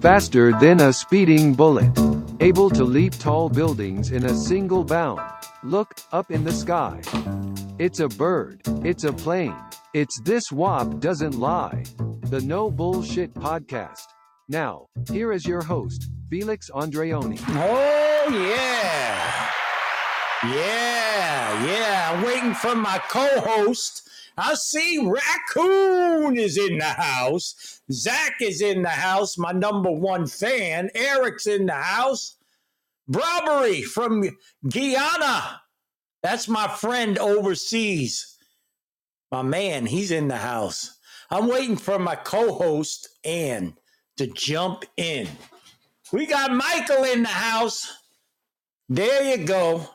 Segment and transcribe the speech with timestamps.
[0.00, 1.90] faster than a speeding bullet,
[2.40, 5.20] able to leap tall buildings in a single bound.
[5.62, 7.00] Look, up in the sky.
[7.78, 9.56] It's a bird, it's a plane,
[9.94, 11.84] it's this Wop doesn't lie.
[12.24, 14.06] The No Bullshit Podcast.
[14.48, 17.38] Now, here is your host, Felix Andreoni.
[17.48, 19.50] Oh, yeah.
[20.44, 22.12] Yeah, yeah.
[22.12, 24.09] I'm waiting for my co host.
[24.40, 27.82] I see Raccoon is in the house.
[27.92, 30.88] Zach is in the house, my number one fan.
[30.94, 32.36] Eric's in the house.
[33.06, 34.24] Robbery from
[34.66, 35.60] Guyana.
[36.22, 38.38] That's my friend overseas.
[39.30, 40.98] My man, he's in the house.
[41.30, 43.74] I'm waiting for my co host, Ann,
[44.16, 45.28] to jump in.
[46.12, 47.92] We got Michael in the house.
[48.88, 49.88] There you go.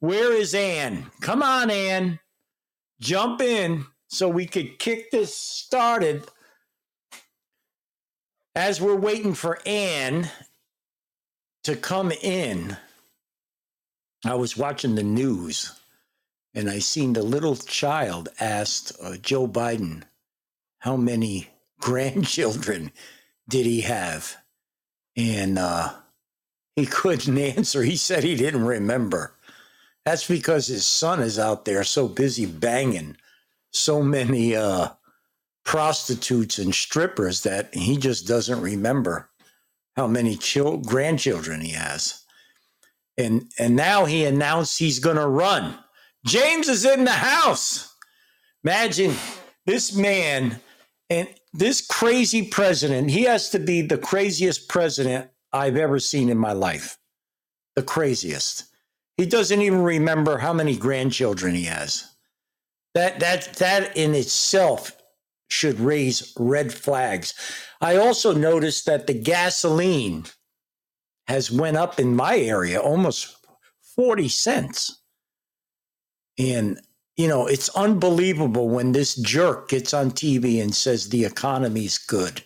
[0.00, 1.06] Where is Ann?
[1.20, 2.20] Come on, Ann.
[3.00, 6.24] Jump in so we could kick this started.
[8.54, 10.30] As we're waiting for Ann
[11.64, 12.76] to come in,
[14.24, 15.78] I was watching the news
[16.54, 20.02] and I seen the little child asked uh, Joe Biden
[20.80, 22.90] how many grandchildren
[23.48, 24.36] did he have,
[25.16, 25.94] and uh,
[26.74, 27.82] he couldn't answer.
[27.82, 29.34] He said he didn't remember.
[30.04, 33.16] That's because his son is out there so busy banging
[33.70, 34.88] so many uh,
[35.64, 39.30] prostitutes and strippers that he just doesn't remember
[39.96, 42.24] how many chil- grandchildren he has.
[43.16, 45.76] And and now he announced he's going to run.
[46.24, 47.94] James is in the house.
[48.64, 49.14] Imagine
[49.66, 50.60] this man
[51.10, 53.10] and this crazy president.
[53.10, 56.96] He has to be the craziest president I've ever seen in my life.
[57.74, 58.64] The craziest.
[59.18, 62.14] He doesn't even remember how many grandchildren he has.
[62.94, 64.92] That that that in itself
[65.50, 67.34] should raise red flags.
[67.80, 70.26] I also noticed that the gasoline
[71.26, 73.36] has went up in my area almost
[73.96, 75.02] 40 cents.
[76.38, 76.80] And
[77.16, 82.44] you know, it's unbelievable when this jerk gets on TV and says the economy's good.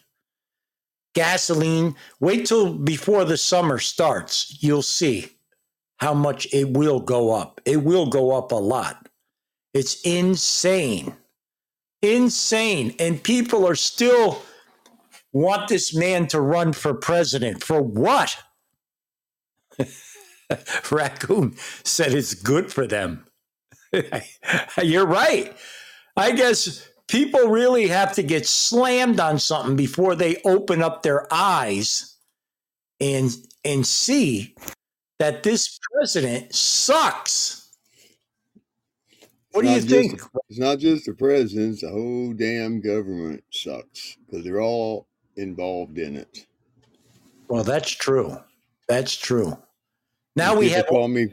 [1.15, 4.63] Gasoline, wait till before the summer starts.
[4.63, 5.33] You'll see
[6.03, 7.61] how much it will go up.
[7.65, 9.09] It will go up a lot.
[9.73, 11.15] It's insane.
[12.03, 12.97] Insane.
[12.99, 14.43] And people are still
[15.33, 17.63] want this man to run for president.
[17.63, 18.37] For what?
[20.91, 21.55] Raccoon
[21.85, 23.25] said it's good for them.
[24.83, 25.57] You're right.
[26.17, 31.33] I guess people really have to get slammed on something before they open up their
[31.33, 32.17] eyes
[33.01, 33.31] and
[33.65, 34.57] and see
[35.23, 37.69] that this president sucks.
[39.53, 40.21] What do you think?
[40.21, 45.07] The, it's not just the president; the whole damn government sucks because they're all
[45.37, 46.47] involved in it.
[47.47, 48.37] Well, that's true.
[48.89, 49.57] That's true.
[50.35, 51.29] Now we have call me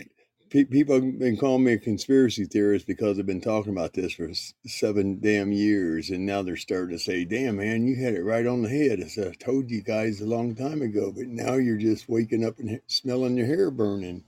[0.49, 4.29] people have been calling me a conspiracy theorist because I've been talking about this for
[4.65, 8.45] seven damn years, and now they're starting to say, "Damn, man, you had it right
[8.45, 11.77] on the head." As I told you guys a long time ago, but now you're
[11.77, 14.23] just waking up and smelling your hair burning.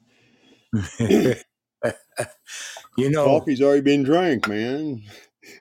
[1.00, 1.36] you
[2.98, 5.02] know, coffee's already been drank, man.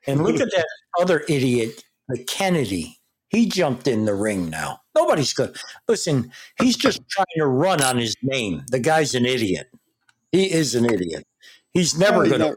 [0.06, 0.66] and look at that
[1.00, 2.98] other idiot, the Kennedy.
[3.28, 4.80] He jumped in the ring now.
[4.96, 5.56] Nobody's good.
[5.86, 8.64] Listen, he's just trying to run on his name.
[8.72, 9.70] The guy's an idiot.
[10.32, 11.26] He is an idiot.
[11.72, 12.56] He's never going to.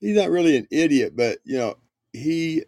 [0.00, 1.76] He's not really an idiot, but you know
[2.12, 2.64] he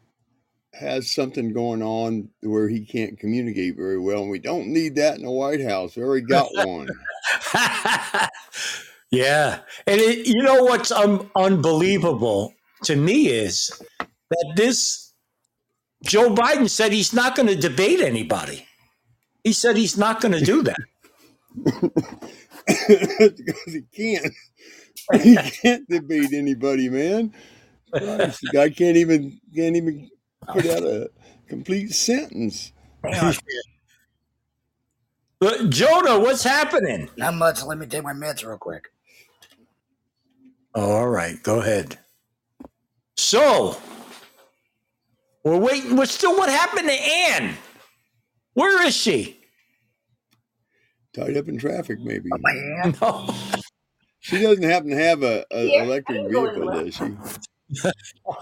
[0.75, 5.17] has something going on where he can't communicate very well, and we don't need that
[5.17, 5.97] in the White House.
[5.97, 6.89] We already got one.
[9.11, 13.71] yeah, and it, you know what's un- unbelievable to me is
[14.31, 15.13] that this
[16.05, 18.67] Joe Biden said he's not going to debate anybody.
[19.43, 20.77] He said he's not going to do that.
[22.69, 24.33] because he can't.
[25.23, 27.33] He can't debate anybody, man.
[27.91, 30.11] Christ, the guy can't even can't even
[30.49, 31.11] put out a
[31.49, 32.73] complete sentence.
[35.41, 37.09] But Jonah, what's happening?
[37.17, 37.65] Not much.
[37.65, 38.89] Let me take my meds real quick.
[40.75, 41.99] Oh, all right, go ahead.
[43.17, 43.79] So
[45.45, 45.97] we're waiting.
[45.97, 46.37] We're still.
[46.37, 47.57] What happened to Ann?
[48.53, 49.38] Where is she?
[51.19, 52.29] Tied up in traffic, maybe.
[52.33, 53.01] Oh, my hand.
[53.01, 53.35] No.
[54.21, 57.17] She doesn't happen to have a, a yeah, electric vehicle, does she?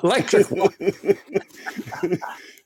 [0.02, 0.46] electric.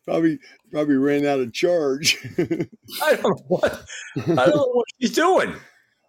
[0.05, 0.39] probably
[0.71, 2.19] probably ran out of charge.
[2.39, 3.85] I don't know what
[4.17, 5.55] I don't know what she's doing.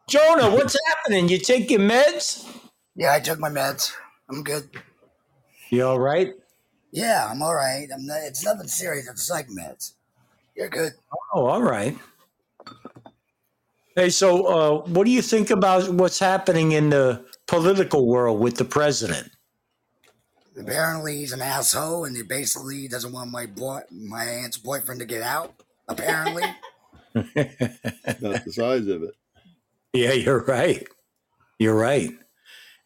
[0.07, 1.29] Jonah, what's happening?
[1.29, 2.47] You take your meds?
[2.95, 3.93] Yeah, I took my meds.
[4.29, 4.69] I'm good.
[5.69, 6.33] You all right?
[6.91, 7.87] Yeah, I'm all right.
[7.93, 9.07] I'm not, it's nothing serious.
[9.09, 9.93] It's psych meds.
[10.55, 10.91] You're good.
[11.33, 11.97] Oh, all right.
[14.01, 18.55] Hey, so uh, what do you think about what's happening in the political world with
[18.55, 19.29] the president?
[20.57, 25.05] Apparently, he's an asshole, and he basically doesn't want my boy, my aunt's boyfriend to
[25.05, 25.53] get out.
[25.87, 26.41] Apparently,
[27.13, 27.35] Not
[28.43, 29.13] the size of it.
[29.93, 30.87] Yeah, you're right.
[31.59, 32.09] You're right.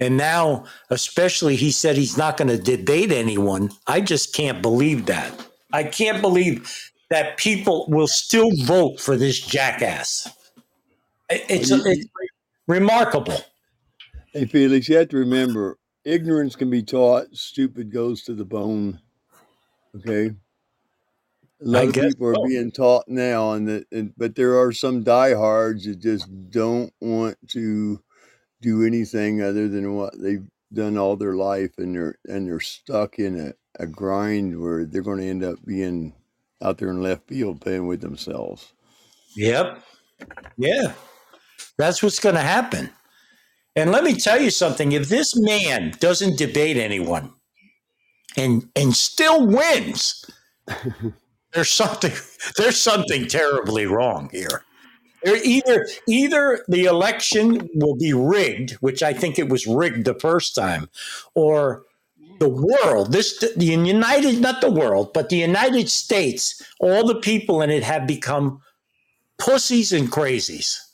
[0.01, 3.71] And now, especially, he said he's not going to debate anyone.
[3.87, 5.31] I just can't believe that.
[5.71, 10.27] I can't believe that people will still vote for this jackass.
[11.29, 12.05] It- It's, you- it's
[12.67, 13.37] remarkable.
[14.33, 18.99] Hey, Felix, you have to remember ignorance can be taught, stupid goes to the bone.
[19.95, 20.27] Okay.
[21.61, 24.59] A lot I of guess people are being taught now, and, that, and but there
[24.59, 28.03] are some diehards that just don't want to
[28.61, 33.17] do anything other than what they've done all their life, and they're and they're stuck
[33.19, 36.13] in a, a grind where they're going to end up being
[36.61, 38.73] out there in left field playing with themselves.
[39.37, 39.81] Yep.
[40.57, 40.93] Yeah.
[41.77, 42.89] That's what's going to happen.
[43.75, 47.33] And let me tell you something if this man doesn't debate anyone
[48.37, 50.25] and and still wins,
[51.53, 52.13] there's something
[52.57, 54.63] there's something terribly wrong here.
[55.25, 60.55] Either either the election will be rigged, which I think it was rigged the first
[60.55, 60.89] time,
[61.33, 61.83] or
[62.39, 67.61] the world, this the United not the world, but the United States, all the people
[67.61, 68.61] in it have become
[69.37, 70.84] pussies and crazies.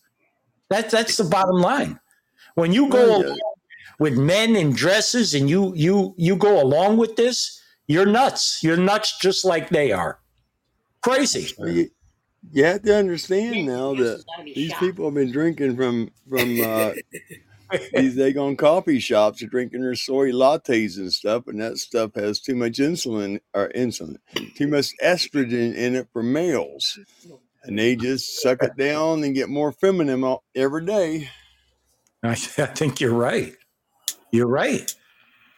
[0.72, 2.00] That that's the bottom line.
[2.56, 3.28] When you go Oh, yeah.
[3.28, 3.40] along
[4.00, 8.64] with men in dresses and you you you go along with this, you're nuts.
[8.64, 10.20] You're nuts just like they are.
[11.02, 11.54] Crazy.
[11.58, 11.90] Well, You,
[12.52, 16.94] you have to understand now that these people have been drinking from from uh,
[17.94, 22.40] these egg coffee shops are drinking their soy lattes and stuff, and that stuff has
[22.40, 24.18] too much insulin or insulin,
[24.56, 26.98] too much estrogen in it for males,
[27.63, 31.30] and they just suck it down and get more feminine every day.
[32.24, 33.54] I, I think you're right.
[34.31, 34.94] You're right.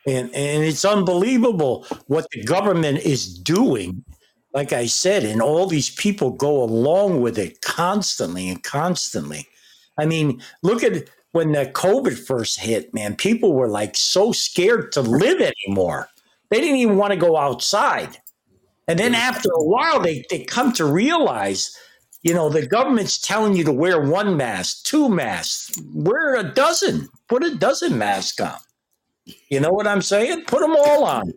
[0.05, 4.03] And and it's unbelievable what the government is doing.
[4.53, 9.47] Like I said, and all these people go along with it constantly and constantly.
[9.97, 13.15] I mean, look at when the COVID first hit, man.
[13.15, 16.07] People were like so scared to live anymore.
[16.50, 18.17] They didn't even want to go outside.
[18.88, 19.17] And then mm.
[19.17, 21.75] after a while, they, they come to realize,
[22.23, 27.09] you know, the government's telling you to wear one mask, two masks, wear a dozen,
[27.27, 28.57] put a dozen masks on.
[29.49, 30.45] You know what I'm saying?
[30.45, 31.33] Put them all on.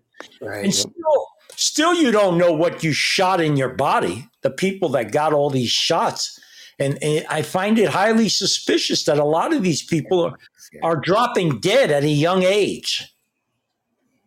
[0.65, 5.13] And still, still, you don't know what you shot in your body, the people that
[5.13, 6.41] got all these shots.
[6.79, 10.39] And, and I find it highly suspicious that a lot of these people are,
[10.83, 13.13] are dropping dead at a young age.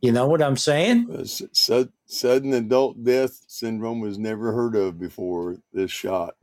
[0.01, 1.07] You know what I'm saying?
[1.19, 6.35] S- sud- sudden adult death syndrome was never heard of before this shot.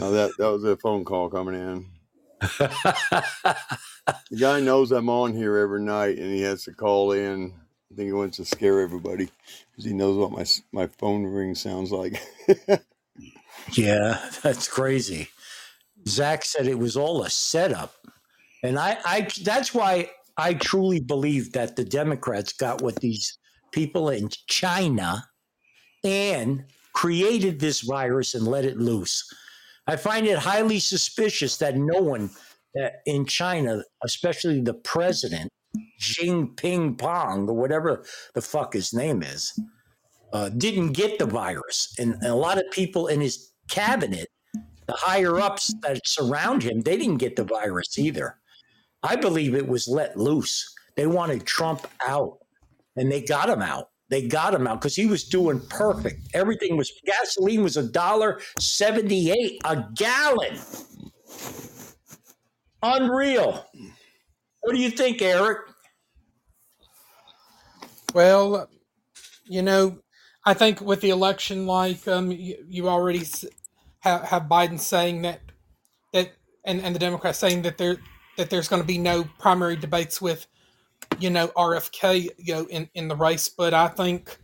[0.00, 1.86] Oh, that that was a phone call coming in.
[4.30, 7.52] The guy knows I'm on here every night, and he has to call in.
[7.92, 9.28] I think he wants to scare everybody
[9.70, 12.20] because he knows what my my phone ring sounds like.
[13.72, 15.28] Yeah, that's crazy.
[16.08, 17.94] Zach said it was all a setup.
[18.62, 20.10] And I, I that's why
[20.40, 23.38] I truly believe that the Democrats got what these
[23.72, 25.22] people in China
[26.02, 29.22] and created this virus and let it loose.
[29.86, 32.30] I find it highly suspicious that no one
[32.80, 35.50] uh, in China, especially the president,
[36.00, 39.52] Jinping Pong, or whatever the fuck his name is,
[40.32, 41.94] uh, didn't get the virus.
[41.98, 44.28] And, and a lot of people in his cabinet,
[44.86, 48.36] the higher ups that surround him, they didn't get the virus either.
[49.02, 50.74] I believe it was let loose.
[50.96, 52.38] They wanted Trump out,
[52.96, 53.88] and they got him out.
[54.10, 56.28] They got him out because he was doing perfect.
[56.34, 60.58] Everything was gasoline was a dollar seventy eight a gallon.
[62.82, 63.66] Unreal.
[64.60, 65.58] What do you think, Eric?
[68.12, 68.68] Well,
[69.44, 69.98] you know,
[70.44, 73.22] I think with the election, like um, you, you already
[74.00, 75.40] have, have Biden saying that
[76.12, 76.32] that
[76.64, 77.98] and, and the Democrats saying that there
[78.36, 80.46] that there's going to be no primary debates with
[81.18, 84.38] you know RFK you know in, in the race, but I think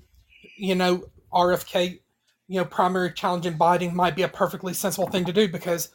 [0.57, 2.01] you know RFK
[2.49, 5.91] you know primary challenging Biden might be a perfectly sensible thing to do because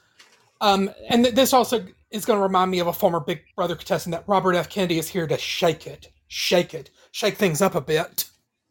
[0.61, 3.75] um and th- this also is going to remind me of a former Big Brother
[3.75, 7.73] contestant that Robert F Kennedy is here to shake it, shake it, shake things up
[7.73, 8.25] a bit.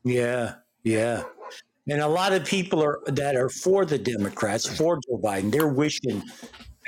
[0.04, 1.24] Yeah, yeah.
[1.88, 5.66] And a lot of people are that are for the Democrats, for Joe Biden, they're
[5.66, 6.22] wishing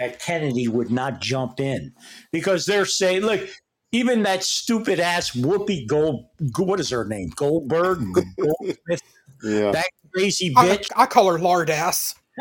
[0.03, 1.93] that Kennedy would not jump in
[2.33, 3.49] because they're saying, look,
[3.93, 6.25] even that stupid ass Whoopi Gold,
[6.59, 7.31] what is her name?
[7.37, 8.01] Goldberg,
[8.37, 9.03] Goldsmith,
[9.45, 10.89] yeah, that crazy I, bitch.
[10.97, 12.17] I call her lard ass.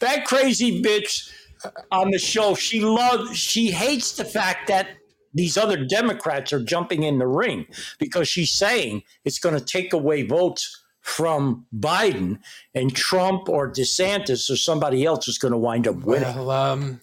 [0.00, 1.28] that crazy bitch
[1.90, 4.90] on the show, she loves, she hates the fact that
[5.34, 7.66] these other Democrats are jumping in the ring
[7.98, 10.77] because she's saying it's going to take away votes
[11.08, 12.38] from Biden
[12.74, 16.34] and Trump or DeSantis or somebody else is going to wind up winning.
[16.34, 17.00] Well, um,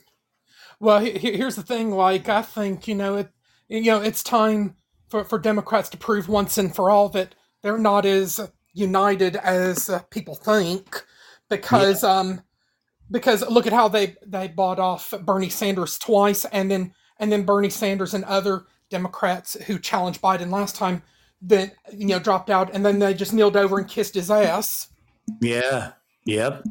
[0.79, 1.91] well, he- he- here's the thing.
[1.91, 3.29] Like, I think you know it.
[3.67, 4.75] You know, it's time
[5.09, 7.33] for for Democrats to prove once and for all that
[7.63, 8.39] they're not as
[8.73, 11.03] united as uh, people think.
[11.49, 12.41] Because, um,
[13.11, 17.43] because look at how they they bought off Bernie Sanders twice, and then and then
[17.43, 21.01] Bernie Sanders and other Democrats who challenged Biden last time,
[21.47, 24.89] then you know dropped out, and then they just kneeled over and kissed his ass.
[25.41, 25.91] Yeah.
[26.25, 26.63] Yep.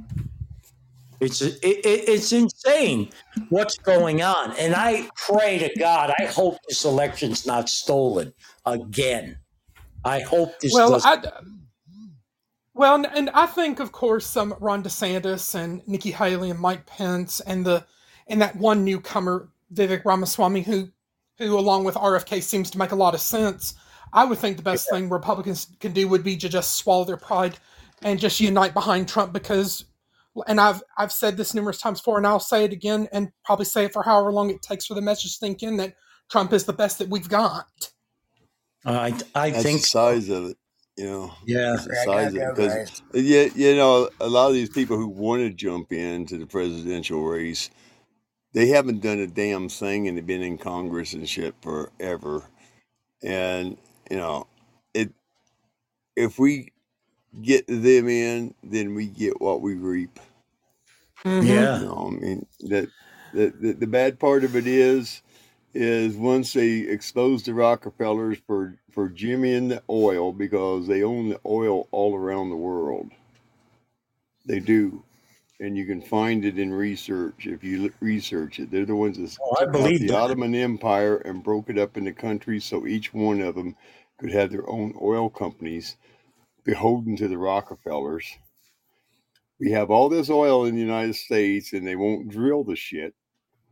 [1.20, 3.10] It's it, it, it's insane
[3.48, 6.12] what's going on, and I pray to God.
[6.18, 8.32] I hope this election's not stolen
[8.66, 9.38] again.
[10.04, 10.74] I hope this.
[10.74, 11.30] Well, doesn't- I,
[12.74, 17.40] well, and- I think, of course, um, Ron DeSantis and Nikki Haley and Mike Pence
[17.40, 17.86] and the
[18.26, 20.90] and that one newcomer Vivek Ramaswamy, who
[21.38, 23.74] who along with RFK seems to make a lot of sense.
[24.14, 27.18] I would think the best thing Republicans can do would be to just swallow their
[27.18, 27.58] pride
[28.02, 29.84] and just unite behind Trump because.
[30.48, 33.66] And I've I've said this numerous times before, and I'll say it again, and probably
[33.66, 35.94] say it for however long it takes for the message to sink in that
[36.30, 37.92] Trump is the best that we've got.
[38.84, 40.56] Uh, I I That's think the size of it,
[40.96, 41.32] you know.
[41.46, 41.76] yeah.
[41.76, 42.56] The size of it.
[42.56, 42.56] guys.
[42.56, 46.46] Because yeah, you know, a lot of these people who want to jump into the
[46.46, 47.70] presidential race,
[48.52, 52.42] they haven't done a damn thing and they've been in Congress and shit forever.
[53.22, 53.78] And
[54.10, 54.46] you know,
[54.94, 55.10] it
[56.16, 56.72] if we
[57.42, 60.20] get them in, then we get what we reap.
[61.24, 61.46] Mhm.
[61.46, 61.80] Yeah.
[61.80, 62.90] You know, I mean that
[63.32, 65.22] the, the the bad part of it is
[65.74, 71.40] is once they expose the Rockefellers for for jimmying the oil because they own the
[71.46, 73.10] oil all around the world.
[74.46, 75.04] They do,
[75.64, 78.70] and you can find it in research if you research it.
[78.70, 80.18] They're the ones that Oh, I believe the that.
[80.18, 83.74] Ottoman Empire and broke it up into countries so each one of them
[84.18, 85.96] could have their own oil companies
[86.64, 88.26] beholden to the Rockefellers.
[89.58, 93.14] We have all this oil in the United States, and they won't drill the shit.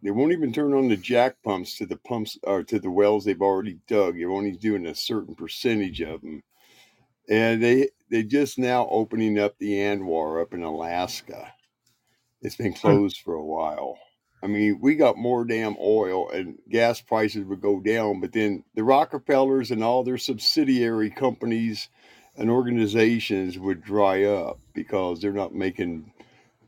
[0.03, 3.25] They won't even turn on the jack pumps to the pumps or to the wells
[3.25, 4.17] they've already dug.
[4.17, 6.43] They're only doing a certain percentage of them,
[7.29, 11.53] and they they just now opening up the ANWR up in Alaska.
[12.43, 13.99] It's been closed for a while.
[14.43, 18.65] I mean, we got more damn oil, and gas prices would go down, but then
[18.75, 21.89] the Rockefellers and all their subsidiary companies
[22.37, 26.13] and organizations would dry up because they're not making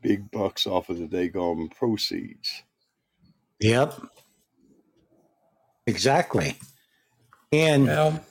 [0.01, 2.63] big bucks off of the daggone proceeds.
[3.59, 3.99] Yep.
[5.87, 6.55] Exactly.
[7.51, 8.25] And Well,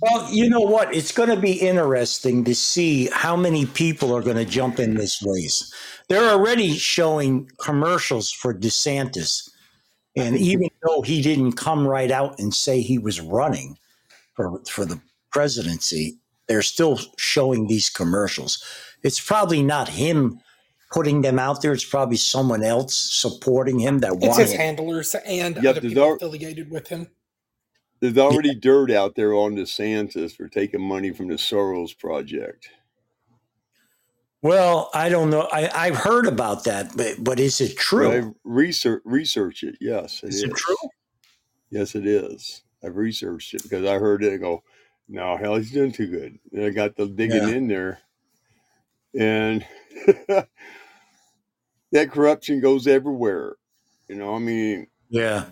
[0.00, 0.94] well, you know what?
[0.94, 4.94] It's going to be interesting to see how many people are going to jump in
[4.94, 5.72] this race.
[6.08, 9.48] They're already showing commercials for DeSantis.
[10.16, 13.76] And even though he didn't come right out and say he was running
[14.34, 15.00] for, for the
[15.32, 18.62] presidency, they're still showing these commercials.
[19.02, 20.38] It's probably not him
[20.92, 21.72] putting them out there.
[21.72, 24.42] It's probably someone else supporting him that it's wanted.
[24.42, 27.08] his handlers and Yep, other there's people al- affiliated with him.
[28.04, 32.68] There's already dirt out there on DeSantis for taking money from the Soros project.
[34.42, 35.48] Well, I don't know.
[35.50, 38.10] I, I've heard about that, but but is it true?
[38.12, 39.76] I've research research it.
[39.80, 40.42] Yes, it Is is.
[40.42, 40.76] it true?
[41.70, 42.62] Yes, it is.
[42.84, 44.62] I've researched it because I heard it and go,
[45.08, 46.38] no, hell, he's doing too good.
[46.52, 47.54] And I got the digging Yeah.
[47.54, 48.00] in there,
[49.18, 49.64] and
[51.92, 53.54] that corruption goes everywhere.
[54.08, 55.46] You know, I mean, Yeah.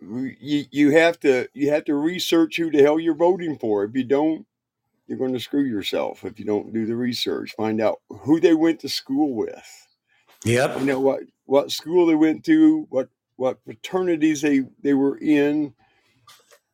[0.00, 3.84] You you have to you have to research who the hell you're voting for.
[3.84, 4.46] If you don't,
[5.06, 6.24] you're going to screw yourself.
[6.24, 9.86] If you don't do the research, find out who they went to school with.
[10.44, 10.80] Yep.
[10.80, 15.74] You know what what school they went to, what what fraternities they they were in.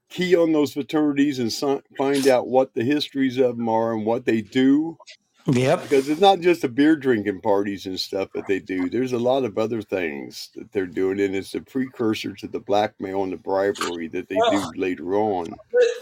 [0.09, 1.51] Key on those fraternities and
[1.97, 4.99] find out what the histories of them are and what they do.
[5.47, 5.83] Yep.
[5.83, 8.89] Because it's not just the beer drinking parties and stuff that they do.
[8.89, 12.61] There's a lot of other things that they're doing, and it's a precursor to the
[12.61, 15.55] blackmail and the bribery that they Well- do later on.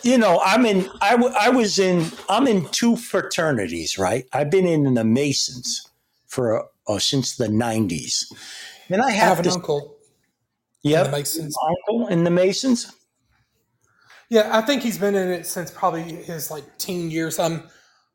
[0.03, 0.89] You know, I'm in.
[1.01, 2.05] I, w- I was in.
[2.29, 4.27] I'm in two fraternities, right?
[4.33, 5.89] I've been in the Masons
[6.27, 8.31] for uh, since the '90s,
[8.91, 9.51] and I I have, have an to.
[9.53, 9.97] uncle
[10.85, 11.11] in Yep.
[11.13, 11.57] Masons.
[11.89, 12.93] Uncle in the Masons.
[14.31, 17.39] Yeah, I think he's been in it since probably his like teen years.
[17.39, 17.65] Um,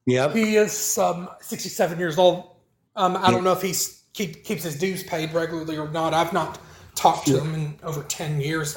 [0.06, 0.34] Yep.
[0.34, 2.56] he is um 67 years old.
[2.96, 3.74] Um, I don't know if he
[4.14, 6.14] keep, keeps his dues paid regularly or not.
[6.14, 6.60] I've not
[6.96, 8.76] talked to him in over 10 years.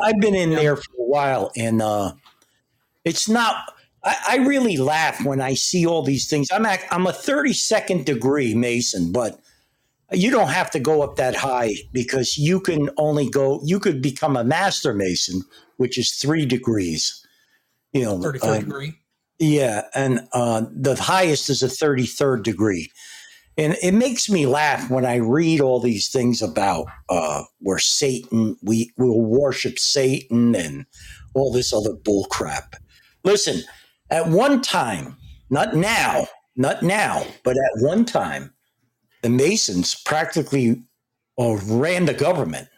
[0.00, 2.12] I've been in there for a while, and uh,
[3.04, 3.72] it's not.
[4.02, 6.48] I, I really laugh when I see all these things.
[6.50, 9.38] I'm a, I'm a 32nd degree Mason, but
[10.10, 13.60] you don't have to go up that high because you can only go.
[13.64, 15.42] You could become a master Mason,
[15.76, 17.24] which is three degrees.
[17.92, 18.99] You know, Thirty third um, degree.
[19.40, 22.92] Yeah, and uh, the highest is a 33rd degree.
[23.56, 28.56] And it makes me laugh when I read all these things about uh, where Satan,
[28.62, 30.86] we will worship Satan and
[31.34, 32.76] all this other bull crap.
[33.24, 33.62] Listen,
[34.10, 35.16] at one time,
[35.50, 38.52] not now, not now, but at one time,
[39.22, 40.82] the Masons practically
[41.38, 42.68] uh, ran the government.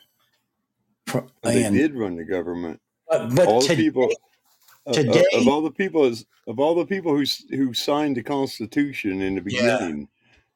[1.07, 2.81] Fr- They did run the government.
[3.09, 4.09] but, but all the today, people
[4.87, 6.05] of, of, of all the people
[6.47, 10.09] of all the people who who signed the Constitution in the yeah, beginning,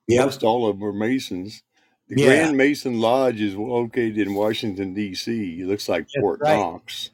[0.08, 1.62] yep, most all of them were Masons.
[2.08, 5.60] The yeah, Grand Mason Lodge is located in Washington D.C.
[5.60, 6.56] It looks like that's Fort right.
[6.56, 7.10] Knox.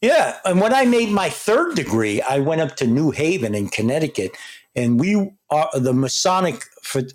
[0.00, 3.68] Yeah, and when I made my third degree, I went up to New Haven in
[3.68, 4.30] Connecticut,
[4.76, 6.64] and we are the Masonic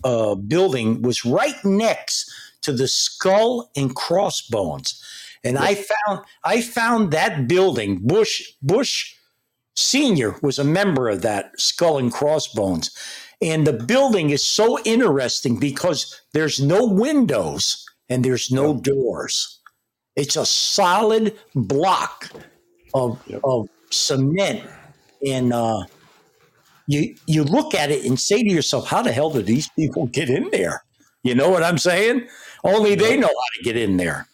[0.03, 2.29] uh, building was right next
[2.61, 5.01] to the Skull and Crossbones,
[5.43, 5.63] and Yep.
[5.63, 7.99] I found I found that building.
[7.99, 9.15] Bush Bush
[9.75, 12.91] Senior was a member of that Skull and Crossbones,
[13.41, 18.83] and the building is so interesting because there's no windows and there's no Yep.
[18.83, 19.59] doors.
[20.15, 22.29] It's a solid block
[22.93, 23.41] of Yep.
[23.43, 24.69] of cement
[25.25, 25.83] and uh
[26.87, 30.07] you you look at it and say to yourself how the hell did these people
[30.07, 30.83] get in there
[31.23, 32.27] you know what i'm saying
[32.63, 34.27] only they know how to get in there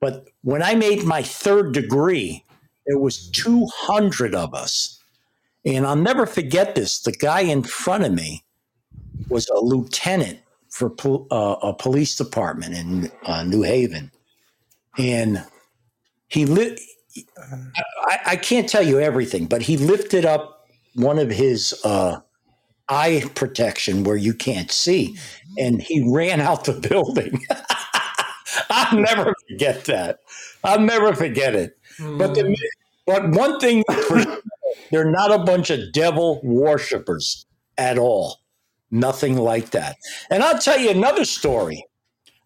[0.00, 2.43] but when i made my third degree
[2.86, 5.00] there was 200 of us
[5.64, 8.42] and i'll never forget this the guy in front of me
[9.28, 10.38] was a lieutenant
[10.70, 10.92] for
[11.30, 14.10] uh, a police department in uh, new haven
[14.98, 15.44] and
[16.28, 16.80] he lit
[18.02, 22.20] I, I can't tell you everything, but he lifted up one of his uh,
[22.88, 25.16] eye protection where you can't see,
[25.58, 27.40] and he ran out the building.
[28.70, 30.20] I'll never forget that.
[30.62, 31.76] I'll never forget it.
[31.98, 32.56] But Mm, the,
[33.06, 34.22] but one thing for
[34.90, 37.46] they're not a bunch of devil worshippers
[37.78, 38.40] at all.
[38.90, 39.96] Nothing like that.
[40.30, 41.86] And I'll tell you another story.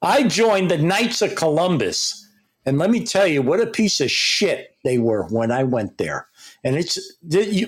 [0.02, 2.24] I joined the Knights of Columbus.
[2.64, 5.98] And let me tell you what a piece of shit they were when I went
[5.98, 6.28] there.
[6.64, 6.98] And it's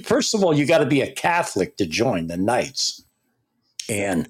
[0.04, 3.02] first of all, you got to be a Catholic to join the Knights.
[3.88, 4.28] And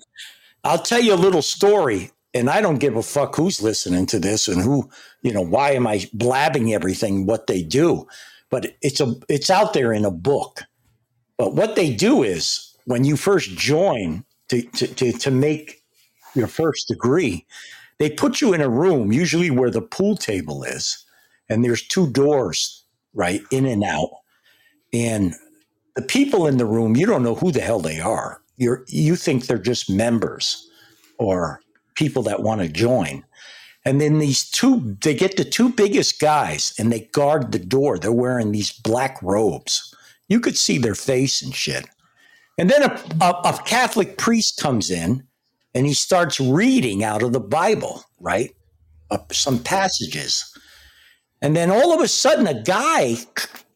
[0.65, 2.11] I'll tell you a little story.
[2.33, 4.89] And I don't give a fuck who's listening to this and who,
[5.23, 8.07] you know, why am I blabbing everything what they do?
[8.51, 10.63] But it's a it's out there in a book.
[11.37, 15.83] But what they do is when you first join to to to, to make
[16.35, 17.47] your first degree,
[17.99, 21.05] they put you in a room, usually where the pool table is,
[21.49, 24.11] and there's two doors, right, in and out.
[24.93, 25.35] And
[25.97, 28.41] the people in the room, you don't know who the hell they are.
[28.57, 30.69] You're you think they're just members
[31.19, 31.61] or
[31.95, 33.25] people that want to join.
[33.85, 37.99] And then these two, they get the two biggest guys and they guard the door.
[37.99, 39.95] They're wearing these black robes.
[40.29, 41.87] You could see their face and shit.
[42.59, 45.27] And then a, a, a Catholic priest comes in
[45.75, 48.55] and he starts reading out of the Bible, right?
[49.11, 50.57] Uh, some passages.
[51.43, 53.17] And then all of a sudden, a guy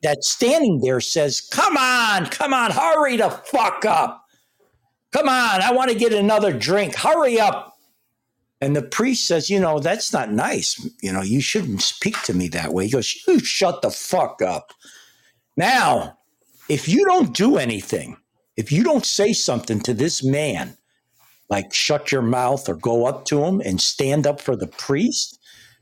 [0.03, 4.25] that's standing there says, Come on, come on, hurry the fuck up.
[5.13, 6.95] Come on, I want to get another drink.
[6.95, 7.74] Hurry up.
[8.61, 10.81] And the priest says, You know, that's not nice.
[11.03, 12.87] You know, you shouldn't speak to me that way.
[12.87, 14.73] He goes, You shut the fuck up.
[15.57, 16.19] Now,
[16.69, 18.17] if you don't do anything,
[18.57, 20.77] if you don't say something to this man,
[21.51, 25.39] like shut your mouth or go up to him and stand up for the priest,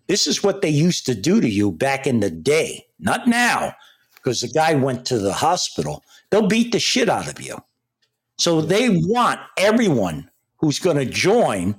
[0.08, 3.74] this is what they used to do to you back in the day, not now,
[4.14, 6.02] because the guy went to the hospital.
[6.30, 7.58] They'll beat the shit out of you.
[8.38, 11.76] So they want everyone who's going to join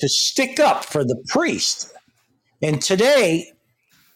[0.00, 1.92] to stick up for the priest.
[2.62, 3.52] And today,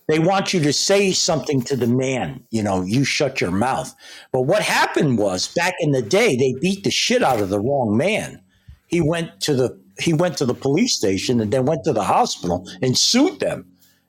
[0.06, 3.94] they want you to say something to the man, you know, you shut your mouth.
[4.32, 7.60] But what happened was back in the day, they beat the shit out of the
[7.60, 8.42] wrong man.
[8.86, 12.02] He went to the he went to the police station and then went to the
[12.02, 13.64] hospital and sued them.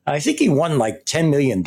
[0.08, 1.64] I think he won like $10 million.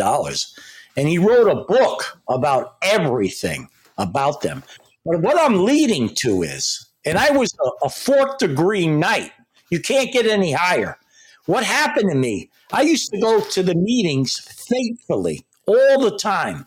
[0.96, 4.62] And he wrote a book about everything about them.
[5.04, 9.32] But what I'm leading to is, and I was a, a fourth degree knight.
[9.70, 10.98] You can't get any higher.
[11.46, 12.50] What happened to me?
[12.72, 16.66] I used to go to the meetings faithfully all the time.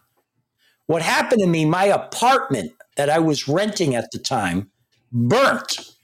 [0.88, 4.72] What happened to me, my apartment that I was renting at the time
[5.12, 5.96] burnt,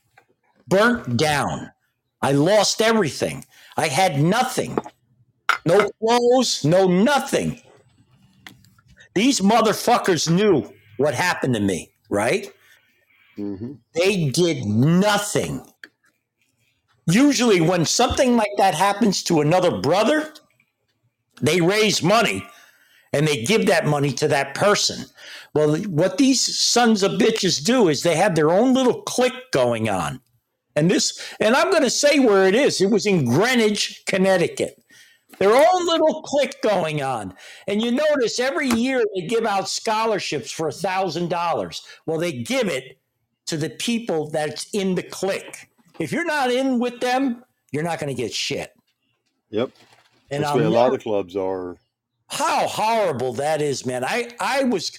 [0.68, 1.72] burnt down.
[2.22, 3.46] I lost everything.
[3.78, 4.78] I had nothing.
[5.66, 7.62] No clothes, no nothing.
[9.16, 12.52] These motherfuckers knew what happened to me, right?
[13.36, 15.66] hmm They did nothing.
[17.08, 20.34] Usually, when something like that happens to another brother,
[21.42, 22.46] they raise money
[23.14, 25.06] and they give that money to that person.
[25.54, 29.90] Well, what these sons of bitches do is they have their own little clique going
[29.90, 30.20] on.
[30.76, 32.82] And this, and I'm going to say where it is.
[32.82, 34.84] It was in Greenwich, Connecticut.
[35.40, 37.34] Their own little clique going on.
[37.68, 41.82] And you notice every year they give out scholarships for a thousand dollars.
[42.06, 43.00] Well, they give it
[43.48, 45.70] to the people that's in the clique.
[46.00, 48.74] If you're not in with them, you're not going to get shit.
[49.50, 49.72] Yep.
[50.30, 51.78] And That's I'll way a lot of clubs are.
[52.28, 54.04] how horrible that is, man.
[54.04, 54.92] I I was,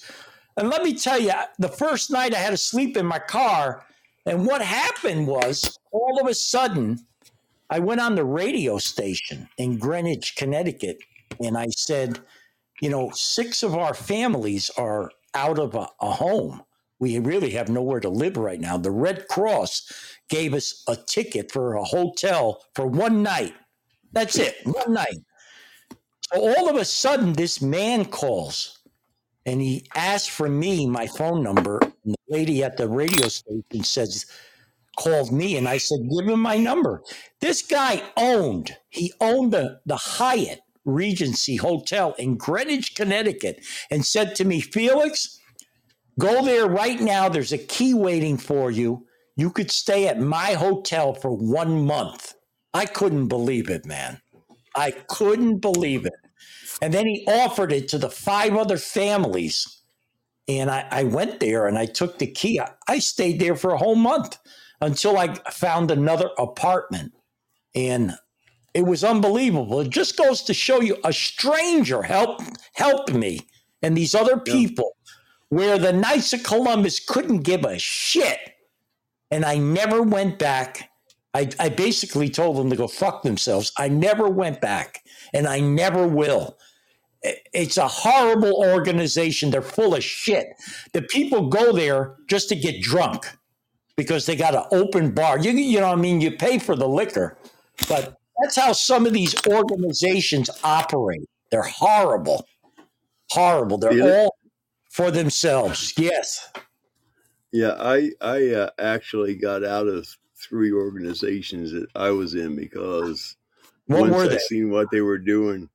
[0.57, 3.85] and let me tell you, the first night I had to sleep in my car,
[4.27, 6.99] and what happened was all of a sudden,
[7.71, 10.99] I went on the radio station in Greenwich, Connecticut,
[11.41, 12.19] and I said,
[12.81, 16.63] you know, six of our families are out of a, a home.
[16.99, 18.77] We really have nowhere to live right now.
[18.79, 19.93] The Red Cross
[20.29, 23.55] gave us a ticket for a hotel for one night.
[24.13, 25.19] That's it, one night.
[26.33, 28.79] So all of a sudden, this man calls
[29.47, 31.81] and he asks for me, my phone number.
[32.05, 34.27] And the lady at the radio station says,
[34.99, 35.57] called me.
[35.57, 37.03] And I said, give him my number.
[37.41, 44.35] This guy owned, he owned the, the Hyatt Regency Hotel in Greenwich, Connecticut, and said
[44.37, 45.39] to me, Felix,
[46.19, 47.29] go there right now.
[47.29, 49.07] There's a key waiting for you.
[49.39, 52.35] You could stay at my hotel for one month.
[52.75, 54.21] I couldn't believe it, man.
[54.77, 56.13] I couldn't believe it.
[56.83, 59.81] And then he offered it to the five other families.
[60.49, 62.59] And I, I went there and I took the key.
[62.59, 64.37] I, I stayed there for a whole month
[64.81, 67.13] until I found another apartment.
[67.77, 68.15] And
[68.75, 69.81] it was unbelievable.
[69.81, 72.43] It just goes to show you a stranger helped
[72.75, 73.47] helped me
[73.83, 74.53] and these other Yeah.
[74.53, 74.97] people
[75.49, 78.39] where the Knights of Columbus couldn't give a shit.
[79.31, 80.91] And I never went back.
[81.35, 83.73] I, I basically told them to go fuck themselves.
[83.77, 86.57] I never went back and I never will.
[87.53, 89.51] It's a horrible organization.
[89.51, 90.47] They're full of shit.
[90.93, 93.27] The people go there just to get drunk
[93.97, 95.39] because they got an open bar.
[95.39, 96.21] You, you know what I mean?
[96.21, 97.37] You pay for the liquor,
[97.89, 101.29] but that's how some of these organizations operate.
[101.51, 102.47] They're horrible.
[103.31, 103.79] Horrible.
[103.79, 104.37] They're all
[104.91, 105.93] for themselves.
[105.97, 106.51] Yes.
[107.53, 110.07] Yeah, I I uh, actually got out of
[110.37, 113.37] three organizations that I was in because
[113.87, 114.39] What once I they?
[114.39, 115.69] seen what they were doing.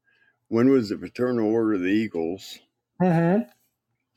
[0.47, 2.59] One was the Fraternal Order of the Eagles.
[3.01, 3.41] Mm-hmm.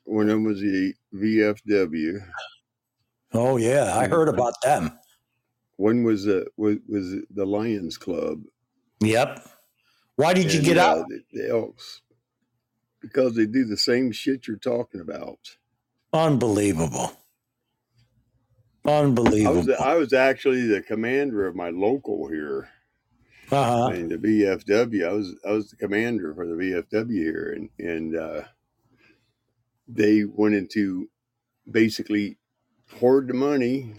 [0.05, 2.21] One of them was the VFW.
[3.33, 4.99] Oh yeah, I heard about them.
[5.77, 8.43] One was the was, was the Lions Club.
[9.01, 9.49] Yep.
[10.17, 11.09] Why did you and, get uh, out?
[11.09, 12.03] The, the Elks.
[13.01, 15.39] Because they do the same shit you're talking about.
[16.13, 17.13] Unbelievable.
[19.45, 19.77] I was Unbelievable.
[19.81, 22.69] I was actually the commander of my local here.
[23.51, 23.87] Uh huh.
[23.95, 25.09] and the VFW.
[25.09, 28.43] I was I was the commander for the VFW here, and and uh,
[29.89, 31.09] they went into
[31.71, 32.39] basically
[33.01, 33.95] hoard the money,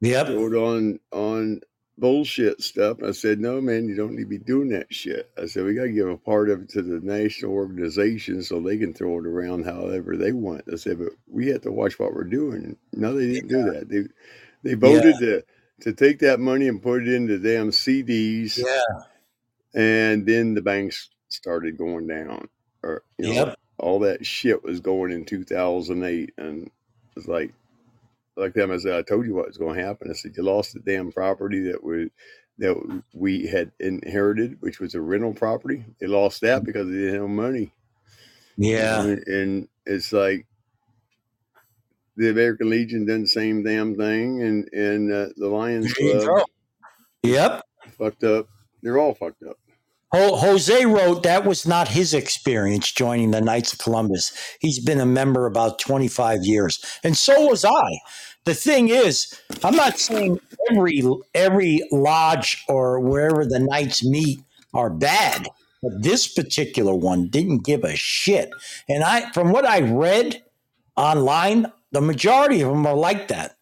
[0.00, 0.26] Yep.
[0.26, 1.60] throw it on on
[2.00, 2.98] bullshit stuff.
[2.98, 5.30] And I said, no, man, you don't need to be doing that shit.
[5.40, 8.60] I said we got to give a part of it to the national organization so
[8.60, 10.64] they can throw it around however they want.
[10.72, 12.76] I said, but we have to watch what we're doing.
[12.94, 13.88] No, they didn't do that.
[13.90, 14.04] They
[14.64, 15.44] they voted to
[15.82, 18.80] to take that money and put it into damn CDs Yeah.
[19.74, 22.48] and then the banks started going down
[22.82, 23.58] or you know Yep.
[23.78, 26.70] all that shit was going in 2008 and
[27.16, 27.52] it's like
[28.36, 30.42] like them i said i told you what was going to happen i said you
[30.42, 32.10] lost the damn property that we
[32.58, 37.20] that we had inherited which was a rental property they lost that because they didn't
[37.20, 37.72] have money
[38.56, 39.02] Yeah.
[39.02, 40.46] and, and it's like
[42.16, 46.44] the american legion done the same damn thing and and uh, the lions club.
[47.22, 47.62] Yep.
[47.98, 48.46] fucked up
[48.82, 49.58] they're all fucked up
[50.12, 54.32] Jose wrote that was not his experience joining the Knights of Columbus.
[54.60, 58.00] He's been a member about 25 years, and so was I.
[58.44, 61.02] The thing is, I'm not saying every
[61.34, 64.40] every lodge or wherever the Knights meet
[64.74, 65.46] are bad,
[65.82, 68.50] but this particular one didn't give a shit.
[68.88, 70.42] And I, from what I read
[70.96, 73.56] online, the majority of them are like that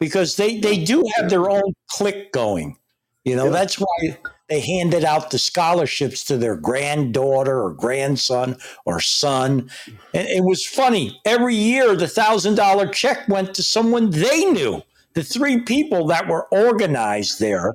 [0.00, 2.76] because they they do have their own clique going.
[3.24, 8.56] You know, that's why they handed out the scholarships to their granddaughter or grandson
[8.86, 9.70] or son.
[10.14, 11.20] And it was funny.
[11.26, 14.82] Every year, the thousand dollar check went to someone they knew.
[15.14, 17.74] The three people that were organized there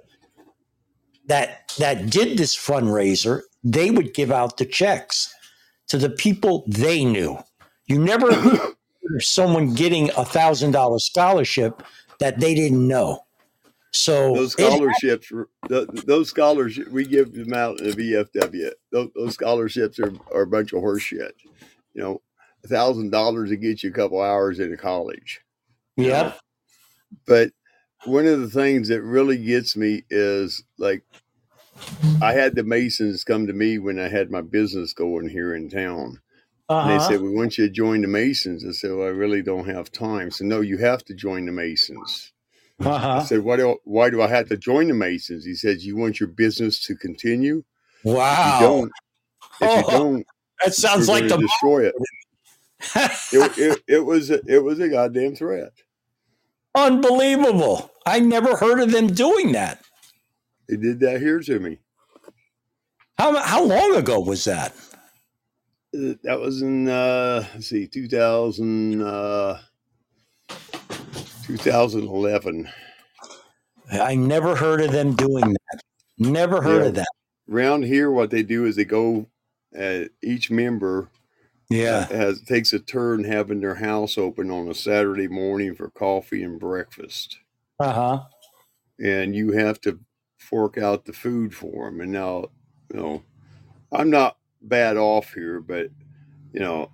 [1.28, 5.34] that that did this fundraiser, they would give out the checks
[5.88, 7.38] to the people they knew.
[7.86, 8.32] You never
[9.20, 11.84] someone getting a thousand dollar scholarship
[12.20, 13.23] that they didn't know.
[13.94, 15.32] So Those scholarships,
[15.70, 18.72] th- those scholarships, we give them out in the VFW.
[18.92, 21.36] Those, those scholarships are, are a bunch of horse shit.
[21.94, 22.22] You know,
[22.66, 25.42] a thousand dollars to get you a couple hours into college.
[25.98, 26.34] you know?
[27.28, 27.52] But
[28.04, 31.06] one of the things that really gets me is like,
[32.22, 35.70] I had the Masons come to me when I had my business going here in
[35.70, 36.22] town.
[36.82, 37.00] And they Uh-huh.
[37.00, 38.66] said, We want you to join the Masons.
[38.68, 40.32] I said, Well, I really don't have time.
[40.32, 42.33] So, no, you have to join the Masons.
[42.80, 43.20] I Uh-huh.
[43.20, 45.46] I said, why do, why do I have to join the Masons?
[45.46, 47.64] He said, You want your business to continue?
[48.04, 48.60] If you Wow.
[48.60, 48.92] don't,
[49.60, 50.28] if you Oh, don't,
[50.64, 51.96] That sounds like the destroy it.
[53.32, 53.84] It, it.
[53.88, 55.72] it was a, it was a goddamn threat.
[56.76, 57.92] unbelievable.
[58.06, 59.82] I never heard of them doing that.
[60.68, 61.80] They did that here to me.
[63.18, 64.74] How how long ago was that?
[65.96, 69.60] Uh, That was in uh, let's see, 2000, uh,
[71.46, 72.70] 2011.
[73.92, 75.82] I never heard of them doing that.
[76.18, 76.88] Never heard Yeah.
[76.90, 77.08] of that.
[77.52, 79.28] Around here, what they do is they go.
[79.78, 81.10] Uh, each member
[81.70, 82.06] Yeah.
[82.06, 86.60] has takes a turn having their house open on a Saturday morning for coffee and
[86.60, 87.40] breakfast.
[87.80, 88.24] Uh-huh.
[89.00, 90.00] and you have to
[90.38, 92.00] fork out the food for them.
[92.00, 92.52] And now,
[92.94, 93.24] you know,
[93.92, 95.90] I'm not bad off here, but
[96.54, 96.92] you know,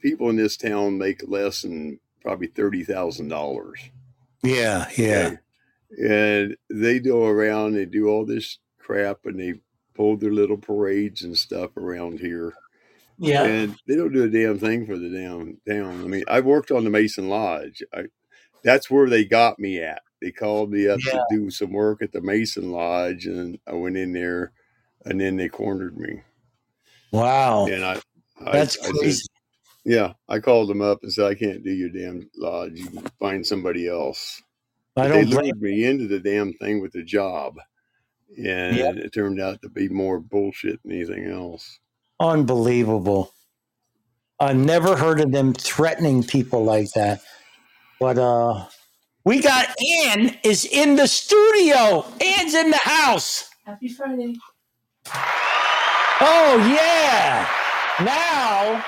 [0.00, 3.80] people in this town make less than probably thirty thousand dollars.
[4.42, 5.36] Yeah, yeah.
[5.98, 9.54] and they go around and do all this crap, and they
[9.94, 12.54] pull their little parades and stuff around here,
[13.18, 13.44] Yeah.
[13.44, 16.02] and they don't do a damn thing for the damn town.
[16.02, 17.82] I mean, I worked on the Mason Lodge.
[17.94, 18.04] I,
[18.64, 20.02] that's where they got me at.
[20.20, 21.12] They called me up Yeah.
[21.12, 24.52] to do some work at the Mason Lodge, and I went in there,
[25.04, 26.22] and then they cornered me.
[27.10, 27.66] Wow.
[27.66, 28.00] And I,
[28.44, 29.26] I That's I said, crazy.
[29.84, 32.72] Yeah, I called them up and said, I can't do your damn lodge.
[32.74, 34.42] You can find somebody else.
[34.96, 37.56] I But don't they blame lured me into the damn thing with the job,
[38.38, 38.98] and Yep.
[38.98, 41.80] it turned out to be more bullshit than anything else.
[42.20, 43.32] Unbelievable.
[44.40, 47.22] I never heard of them threatening people like that.
[48.00, 48.66] But uh
[49.24, 49.68] we got
[50.06, 52.04] Ann is in the studio.
[52.20, 53.48] Ann's in the house.
[53.66, 54.34] Happy Friday.
[56.20, 57.48] Oh yeah.
[58.04, 58.84] Now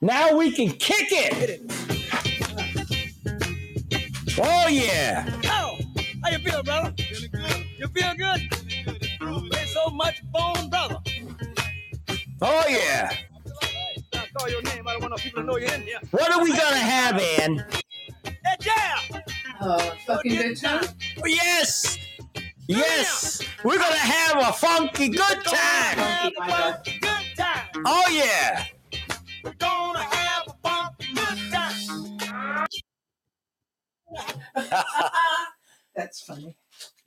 [0.00, 1.62] now we can kick it.
[4.38, 5.28] Oh yeah.
[5.44, 5.78] Oh,
[6.22, 6.94] how you feel, brother?
[6.98, 7.66] Feeling good.
[7.78, 9.50] You feel good?
[9.50, 10.98] Play so much phone, brother.
[12.40, 13.10] Oh yeah.
[14.14, 14.88] I call your name.
[14.88, 15.98] I don't want people to know you're in here.
[16.10, 17.64] What are we gonna have, Ann?
[18.24, 18.98] Hey, yeah.
[19.60, 20.84] Uh, oh, fucking good time.
[21.22, 21.98] Oh, yes.
[22.66, 23.42] Yes.
[23.62, 25.98] We're gonna have a funky good time.
[25.98, 27.68] Have a funky good time.
[27.84, 28.64] Oh yeah.
[29.42, 32.58] We're gonna have a funky good time.
[35.94, 36.56] That's funny.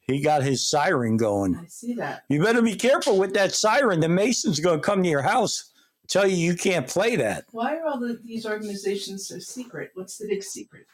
[0.08, 1.56] He got his siren going.
[1.56, 2.24] I see that.
[2.30, 4.00] You better be careful with that siren.
[4.02, 5.72] The Mason's going to come to your house,
[6.10, 7.46] tell you you can't play that.
[7.52, 9.92] Why are all the, these organizations so secret?
[9.94, 10.88] What's the big secret?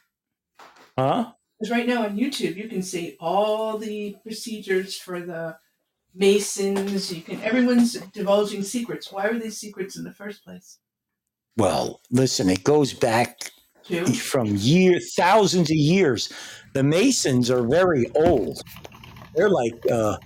[0.98, 1.32] Huh?
[1.60, 5.58] Because right now on YouTube, you can see all the procedures for the
[6.14, 7.12] Masons.
[7.12, 7.42] You can.
[7.42, 9.12] Everyone's divulging secrets.
[9.12, 10.78] Why are these secrets in the first place?
[11.60, 13.52] Well, listen, it goes back
[13.84, 14.06] Two.
[14.06, 16.32] from years, thousands of years.
[16.74, 18.62] The Masons are very old.
[19.36, 20.18] They're like, uh,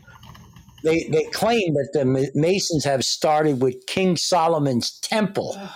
[0.84, 5.56] they, they claim that the Masons have started with King Solomon's temple.
[5.58, 5.76] Oh.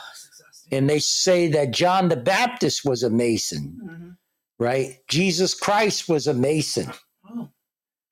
[0.72, 4.18] And they say that John the Baptist was a Mason, Mhm.
[4.60, 4.98] right?
[5.08, 6.92] Jesus Christ was a Mason.
[7.30, 7.48] Oh,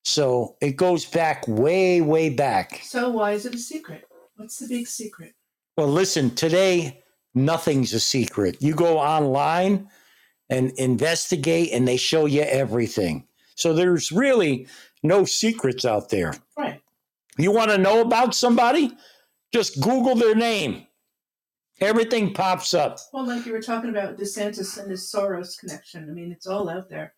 [0.06, 2.80] So it goes back way, way back.
[2.84, 4.06] so why is it a secret?
[4.38, 5.34] What's the big secret?
[5.78, 7.04] Well, listen, today,
[7.36, 8.58] nothing's a secret.
[8.62, 9.90] You go online
[10.50, 13.28] and investigate, and they show you everything.
[13.56, 14.68] So there's really
[15.04, 16.34] no secrets out there.
[16.58, 16.82] Right.
[17.38, 18.92] You want to know about somebody?
[19.54, 20.88] Just Google their name.
[21.82, 23.00] Everything pops up.
[23.12, 26.10] Well, like you were talking about DeSantis and his Soros connection.
[26.10, 27.14] I mean, it's all out there.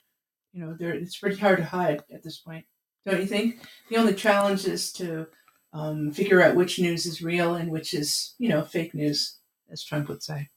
[0.53, 2.65] You know, there it's pretty hard to hide at this point,
[3.05, 3.61] don't you think?
[3.89, 5.27] The only challenge is to
[5.73, 9.37] um, figure out which news is real and which is, you know, fake news,
[9.71, 10.49] as Trump would say.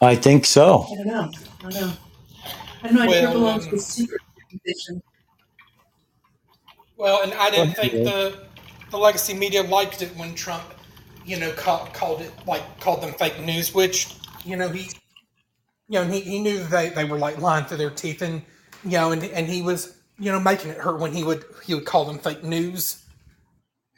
[0.00, 0.86] I think so.
[0.90, 1.30] I don't know.
[1.60, 1.92] I don't know.
[2.82, 3.06] I don't know.
[3.06, 5.02] I never Well, belonged um, to a secret organization.
[6.96, 8.44] Well, and I didn't think the
[8.90, 10.64] the legacy media liked it when Trump,
[11.24, 14.90] you know, called, called it like called them fake news, which you know he,
[15.88, 18.42] you know, he, he knew they, they were like lying through their teeth, and
[18.84, 21.74] you know, and and he was you know making it hurt when he would he
[21.74, 23.04] would call them fake news.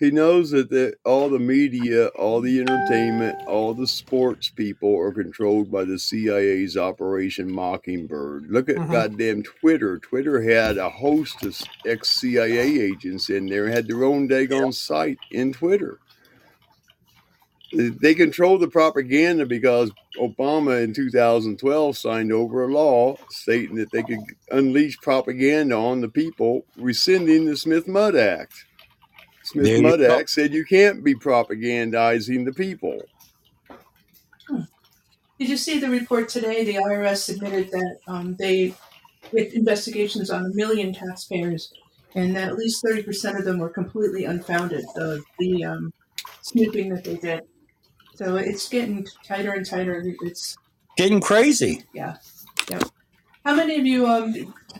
[0.02, 5.12] He knows that the, all the media, all the entertainment, all the sports people are
[5.12, 8.50] controlled by the CIA's Operation Mockingbird.
[8.50, 8.90] Look at Mhm.
[8.90, 9.98] goddamn Twitter.
[9.98, 15.18] Twitter had a host of ex CIA agents in there, had their own daggone site
[15.30, 15.98] in Twitter.
[17.72, 24.02] They control the propaganda because Obama in 2012 signed over a law stating that they
[24.02, 24.18] could
[24.50, 28.64] unleash propaganda on the people, rescinding the Smith-Mundt Act.
[29.54, 30.18] There Smith you Mundt go.
[30.18, 33.00] Act said you can't be propagandizing the people.
[35.38, 36.64] Did you see the report today?
[36.64, 38.74] The IRS admitted that um, they
[39.34, 41.72] did investigations on a million taxpayers,
[42.14, 44.84] and that at least thirty percent of them were completely unfounded.
[44.94, 45.92] The the um,
[46.42, 47.42] snooping that they did.
[48.14, 50.04] So it's getting tighter and tighter.
[50.22, 50.56] It's
[50.96, 51.82] Getting crazy.
[51.94, 52.18] yeah,
[52.70, 52.80] yeah.
[53.44, 54.34] How many of you um,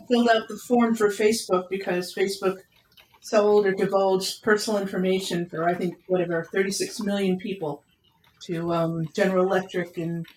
[0.07, 2.57] filled out the form for Facebook because Facebook
[3.23, 7.83] sold or divulged personal information for I think whatever thirty six million people
[8.43, 10.27] to um, General Electric and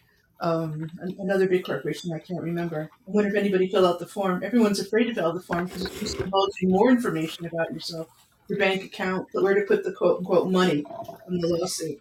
[0.41, 2.89] um, another big corporation I can't remember.
[3.07, 4.43] I wonder if anybody filled out the form.
[4.43, 8.09] Everyone's afraid to fill out the form because it's just divulging more information about yourself,
[8.49, 10.83] your bank account, where to put the quote unquote money
[11.25, 12.01] from the lawsuit.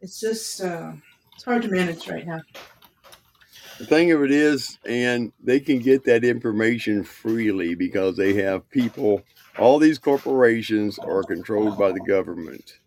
[0.00, 0.92] It's just uh,
[1.34, 2.42] it's hard to manage right now.
[3.78, 8.68] The thing of it is, and they can get that information freely because they have
[8.68, 9.22] people,
[9.60, 12.80] all these corporations are controlled by the government.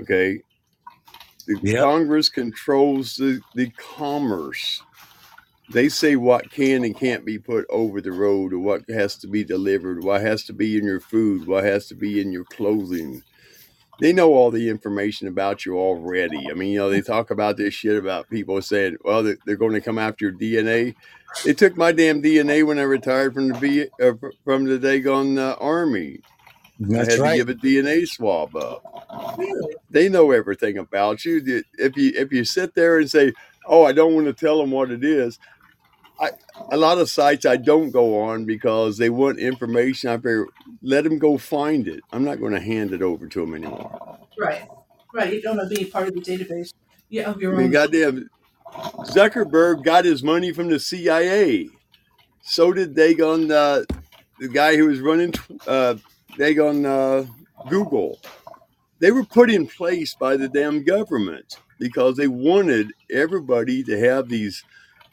[0.00, 0.42] Okay.
[1.46, 1.78] The Yep.
[1.78, 4.82] Congress controls the, the commerce.
[5.70, 9.28] They say what can and can't be put over the road, or what has to
[9.28, 12.44] be delivered, what has to be in your food, what has to be in your
[12.44, 13.22] clothing.
[14.00, 16.50] They know all the information about you already.
[16.50, 19.56] I mean, you know, they talk about this shit about people saying, well, they- they're
[19.56, 20.96] going to come after your DNA.
[21.44, 24.12] They took my damn DNA when I retired from the V, uh,
[24.44, 26.20] from the Dagon uh, Army.
[26.94, 27.32] I had right.
[27.32, 28.82] to give a DNA swab up
[29.90, 31.42] they know everything about you.
[31.78, 33.32] If you if you sit there and say,
[33.66, 35.38] "Oh, I don't want to tell them what it is,"
[36.20, 36.30] I
[36.70, 40.10] a lot of sites I don't go on because they want information.
[40.10, 40.46] I figure
[40.82, 42.00] let them go find it.
[42.12, 44.18] I'm not going to hand it over to them anymore.
[44.38, 44.68] Right.
[45.12, 45.32] Right.
[45.32, 46.72] You don't want to be part of the database.
[47.08, 47.70] Yeah, of I your mean, own.
[47.72, 48.30] goddamn,
[48.72, 51.68] Zuckerberg got his money from the CIA.
[52.42, 53.82] So did Dagon, uh,
[54.38, 55.34] the guy who was running
[55.66, 55.96] uh,
[56.38, 57.26] Dagon uh,
[57.68, 58.18] Google.
[59.00, 64.28] They were put in place by the damn government because they wanted everybody to have
[64.28, 64.62] these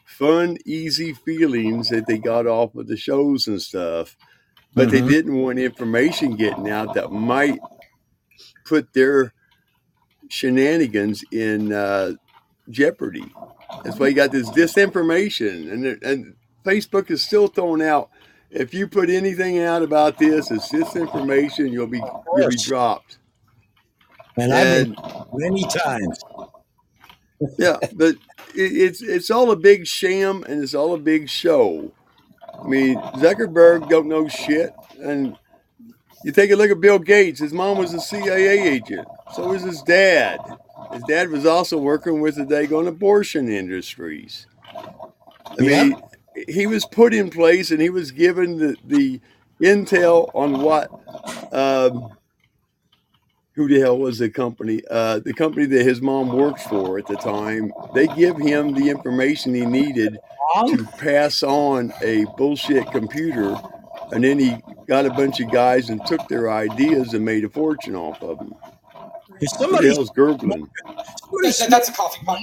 [0.08, 4.16] fun, easy feelings that they got off of the shows and stuff.
[4.74, 5.08] But they Mhm.
[5.08, 7.60] didn't want information getting out that might
[8.64, 9.34] put their
[10.30, 12.14] shenanigans in uh,
[12.70, 13.36] jeopardy.
[13.84, 18.10] That's why you got this disinformation, and and Facebook is still throwing out.
[18.50, 21.72] If you put anything out about this, it's disinformation.
[21.72, 22.02] You'll be
[22.34, 23.18] you'll be dropped.
[24.38, 24.96] And I've been
[25.34, 26.18] many times.
[27.58, 28.16] yeah, but
[28.54, 31.92] it, it's it's all a big sham and it's all a big show.
[32.62, 35.36] I mean, Zuckerberg don't know shit, and
[36.24, 37.40] you take a look at Bill Gates.
[37.40, 39.08] His mom was a CIA agent.
[39.34, 40.40] So was his dad.
[40.92, 44.46] His dad was also working with the Dagon abortion industries.
[45.58, 45.84] I Yeah.
[45.84, 46.02] mean,
[46.48, 49.20] he was put in place and he was given the, the
[49.62, 50.90] intel on what
[51.52, 52.10] um,
[53.58, 54.80] who the hell was the company?
[54.88, 57.72] Uh, the company that his mom worked for at the time.
[57.92, 60.16] They give him the information he needed
[60.68, 63.56] to pass on a bullshit computer,
[64.12, 67.48] and then he got a bunch of guys and took their ideas and made a
[67.48, 68.54] fortune off of them.
[69.40, 70.70] If the somebody's, hell's gurgling?
[71.20, 72.38] somebody's, That- that's a coffee pot.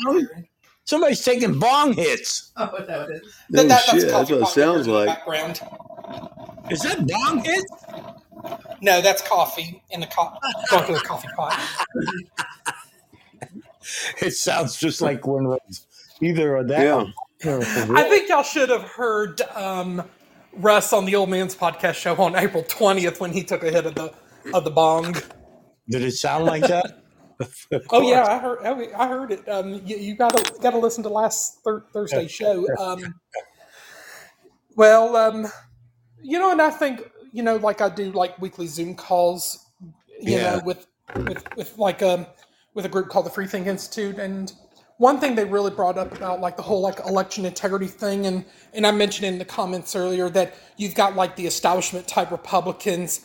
[0.84, 2.52] somebody's taking bong hits.
[2.58, 3.34] Oh, is that what it is?
[3.52, 5.08] No That- that- that's shit, a that's what it pot we heard sounds like.
[5.08, 5.62] Background.
[6.70, 7.72] Is that bong hits?
[8.86, 10.32] No, that's coffee in the co-
[10.70, 11.60] going to the coffee pot.
[14.22, 15.88] It sounds just like one of those.
[16.22, 16.84] Either of that.
[17.44, 17.60] Yeah.
[17.96, 20.04] I think y'all should have heard um,
[20.54, 23.88] Russ on the Old Man's podcast show on April twentieth when he took a hit
[23.88, 24.14] of the
[24.54, 25.14] of the bong.
[25.90, 27.02] Did it sound like that?
[27.90, 28.60] Oh yeah, I heard.
[28.64, 29.50] oh, I heard it.
[29.50, 32.66] Um, you, you gotta gotta listen to last thir- Thursday's show.
[32.80, 33.14] Um,
[34.78, 35.46] well, um,
[36.22, 37.02] you know, and I think
[37.36, 39.60] you know, like I do, like weekly Zoom calls.
[40.22, 40.58] You Yeah.
[40.58, 42.28] know, with with with like um
[42.76, 44.54] with a group called the Free Think Institute, and
[45.00, 48.46] one thing they really brought up about like the whole like election integrity thing, and
[48.74, 53.22] and I mentioned in the comments earlier that you've got like the establishment type Republicans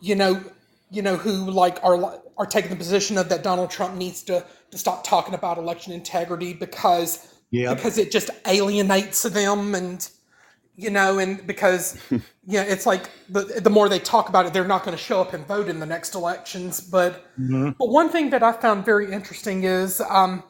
[0.00, 0.42] you know,
[0.90, 4.44] you know who like are are taking the position of that Donald Trump needs to
[4.72, 7.78] to stop talking about election integrity because Yep.
[7.78, 10.08] because it just alienates them and
[10.82, 11.98] you know, and because
[12.46, 15.20] yeah, it's like the the more they talk about it, they're not going to show
[15.20, 16.80] up and vote in the next elections.
[16.80, 17.76] But Mhm.
[17.78, 20.44] but one thing that I found very interesting is um,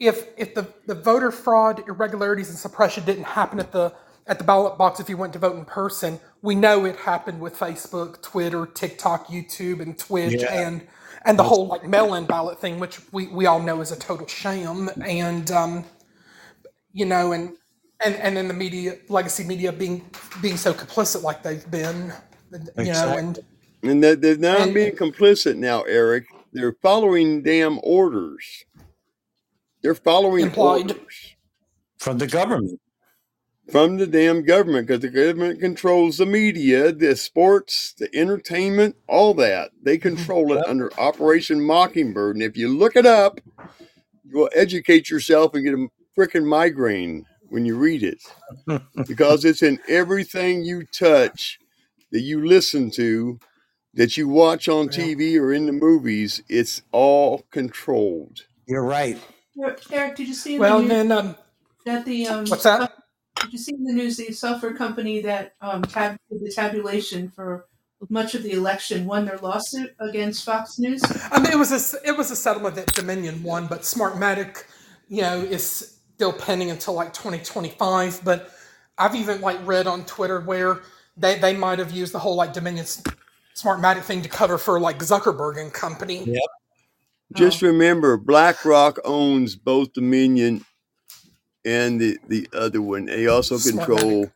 [0.00, 3.94] if if the, the voter fraud, irregularities, and suppression didn't happen at the
[4.26, 7.40] at the ballot box if you went to vote in person, we know it happened
[7.40, 10.52] with Facebook, Twitter, TikTok, YouTube, and Twitch, Yeah.
[10.52, 10.82] and
[11.26, 14.26] and the whole like mail-in ballot thing, which we, we all know is a total
[14.28, 14.90] sham.
[15.04, 15.84] And um,
[16.92, 17.56] you know, and
[18.04, 20.04] and and then the media, legacy media, being
[20.42, 22.12] being so complicit like they've been,
[22.52, 23.44] you know, and Exactly.
[23.82, 26.24] And that they're not and being complicit now, Eric.
[26.52, 28.64] They're following damn orders.
[29.82, 30.90] They're following implied.
[30.92, 31.36] orders
[31.98, 32.80] From the government.
[33.70, 39.34] from the damn government because the government controls the media, the sports, the entertainment, all
[39.34, 39.70] that.
[39.82, 40.68] They control it Yep.
[40.68, 42.36] under Operation Mockingbird.
[42.36, 43.40] And if you look it up,
[44.24, 45.88] you will educate yourself and get a
[46.18, 47.24] freaking migraine
[47.54, 48.20] when you read it
[49.06, 51.60] because it's in everything you touch
[52.10, 53.38] that you listen to,
[53.94, 56.42] that you watch on TV or in the movies.
[56.48, 58.46] It's all controlled.
[58.66, 59.16] You're right.
[59.92, 61.36] Eric, did you see in the Well, news then um,
[61.86, 62.92] that the um, what's that?
[63.40, 67.30] Did you see in the news the software company that um, tab- did the tabulation
[67.30, 67.66] for
[68.08, 71.02] much of the election won their lawsuit against Fox News?
[71.30, 74.64] I mean, it was a s- it was a settlement that Dominion won, but Smartmatic,
[75.08, 78.20] you know, is still pending until like 2025.
[78.24, 78.50] But
[78.98, 80.80] I've even like read on Twitter where
[81.16, 82.86] they they might have used the whole like Dominion
[83.56, 86.24] Smartmatic thing to cover for like Zuckerberg and company.
[86.24, 86.36] Yep.
[86.36, 87.38] Oh.
[87.38, 90.64] Just Oh, remember, BlackRock owns both Dominion
[91.64, 93.06] and the, the other one.
[93.06, 93.86] They also Smartmatic.
[93.86, 94.32] control,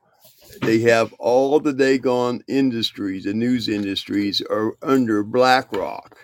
[0.63, 6.17] they have all the Dagon industries, the news industries are under BlackRock.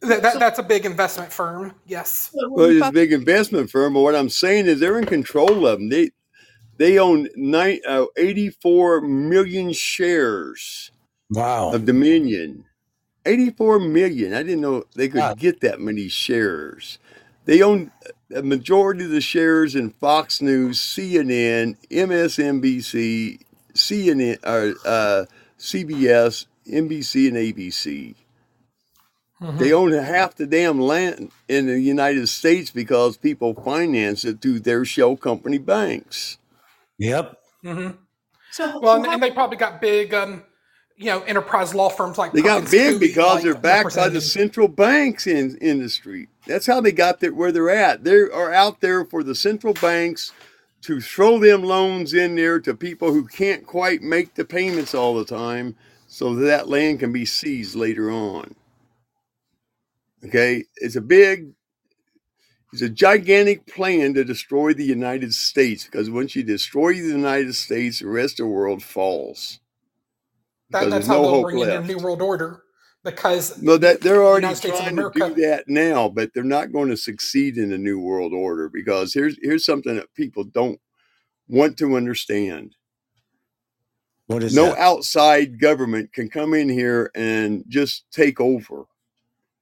[0.00, 1.74] That, that so, that's a big investment firm.
[1.86, 2.30] Yes.
[2.32, 5.78] Well, it's a big investment firm, but what I'm saying is they're in control of
[5.80, 5.88] them.
[5.88, 6.10] They,
[6.76, 10.92] they own nine, uh, 84 million shares
[11.30, 11.72] Wow.
[11.72, 12.64] of Dominion.
[13.26, 14.32] 84 million.
[14.32, 15.38] I didn't know they could God.
[15.38, 16.98] get that many shares.
[17.44, 17.90] They own
[18.34, 23.40] a majority of the shares in Fox News, CNN, MSNBC,
[23.74, 25.26] CNN, or uh,
[25.58, 28.14] CBS, NBC, and ABC.
[29.40, 34.40] Hmm They own half the damn land in the United States because people finance it
[34.40, 36.38] through their shell company banks.
[36.98, 37.38] Yep.
[37.62, 37.88] hmm
[38.50, 40.42] so, Well, and, and they probably got big, um,
[40.96, 44.20] you know, enterprise law firms like They got big Coie, because they're backed by the
[44.20, 46.28] central banks in industry.
[46.46, 48.04] That's how they got there where they're at.
[48.04, 50.32] They are out there for the central banks
[50.82, 55.14] to throw them loans in there to people who can't quite make the payments all
[55.14, 55.76] the time
[56.08, 58.54] so that, that land can be seized later on.
[60.24, 60.64] Okay?
[60.76, 61.52] It's a big
[62.72, 67.54] it's a gigantic plan to destroy the United States because once you destroy the United
[67.54, 69.60] States, the rest of the world falls
[70.70, 71.82] That, that's how no they'll hope bring in their.
[71.86, 72.62] New World Order
[73.04, 75.34] because No, that they're the already United States of trying to do America.
[75.42, 79.36] that now, but they're not going to succeed in the new world order because here's
[79.42, 80.80] here's something that people don't
[81.48, 82.76] want to understand.
[84.26, 84.78] What is No that?
[84.78, 88.84] outside government can come in here and just take over.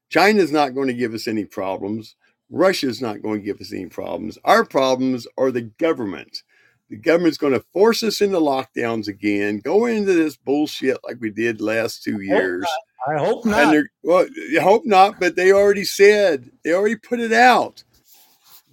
[0.08, 2.16] China's not going to give us any problems.
[2.50, 4.38] Russia's not going to give us any problems.
[4.44, 6.42] Our problems are the government.
[6.88, 11.30] The government's going to force us into lockdowns again, go into this bullshit like we
[11.30, 12.62] did last two Hope years.
[12.62, 13.14] not.
[13.16, 13.70] I hope not.
[13.70, 14.26] they're well,
[14.56, 17.82] I hope not, but they already said they already put it out.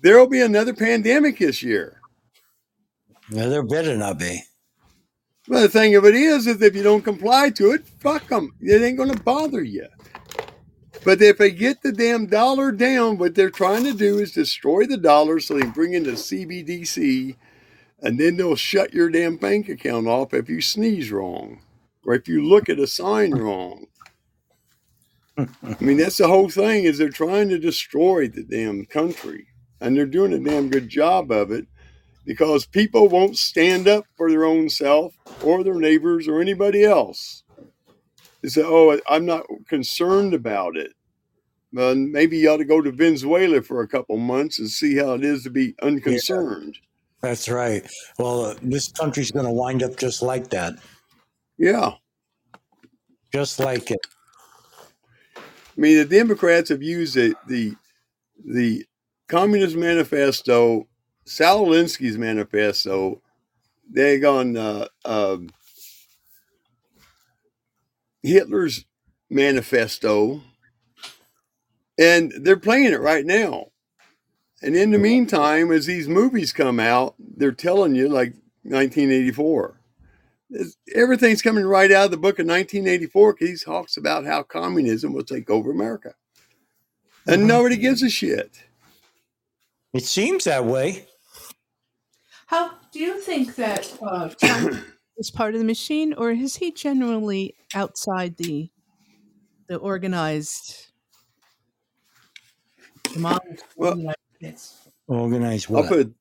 [0.02, 2.02] There will be another pandemic this year.
[3.30, 4.44] Yeah, there better not be.
[5.48, 8.54] Well, the thing of it is, is if you don't comply to it, fuck them.
[8.62, 9.88] It ain't going to bother you.
[11.06, 14.86] But if they get the damn dollar down, what they're trying to do is destroy
[14.86, 17.36] the dollar so they bring in the CBDC,
[18.02, 21.62] and then they'll shut your damn bank account off if you sneeze wrong
[22.06, 23.88] or if you look at a sign wrong.
[25.64, 29.48] I mean, that's the whole thing is they're trying to destroy the damn country,
[29.82, 31.68] and they're doing a damn good job of it
[32.26, 37.43] because people won't stand up for their own self or their neighbors or anybody else.
[38.44, 40.94] They say, "Oh, I'm not concerned about it."
[41.72, 45.14] Well, maybe you ought to go to Venezuela for a couple months and see how
[45.14, 46.78] it is to be Yeah, unconcerned.
[47.22, 47.90] that's right.
[48.20, 50.74] Well, uh, this country's going to wind up just like that.
[51.58, 51.94] Yeah,
[53.32, 54.00] Just like it.
[55.36, 55.42] I
[55.78, 57.76] mean, the Democrats have used the the,
[58.46, 58.86] the
[59.28, 60.88] Communist Manifesto,
[61.26, 63.22] Saul Alinsky's manifesto.
[63.90, 65.50] They gone uh, um,
[68.24, 68.86] Hitler's
[69.30, 70.42] manifesto,
[72.00, 73.68] and they're playing it right now.
[74.62, 79.80] And in the meantime, as these movies come out, they're telling you like 1984.
[80.52, 84.44] It's- everything's coming right out of the book of 1984 because he talks about how
[84.44, 86.16] communism will take over America.
[87.28, 87.48] And Mhm.
[87.48, 88.64] nobody gives a shit.
[89.94, 91.08] It seems that way.
[92.48, 94.84] How do you think that uh, Trump
[95.18, 98.70] is part of the machine, or is he generally outside the
[99.68, 100.88] the organized?
[103.16, 103.42] Well-
[103.78, 104.80] the United States?
[105.08, 105.90] Organized I'll what?
[105.90, 106.14] put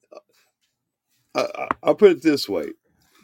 [1.35, 2.73] I, I- I'll put it this way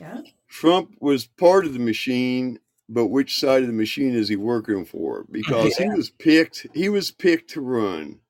[0.00, 0.22] Yeah.
[0.48, 2.58] Trump was part of the machine,
[2.88, 5.26] but which side of the machine is he working for?
[5.30, 8.20] Because he was picked, he was picked to run.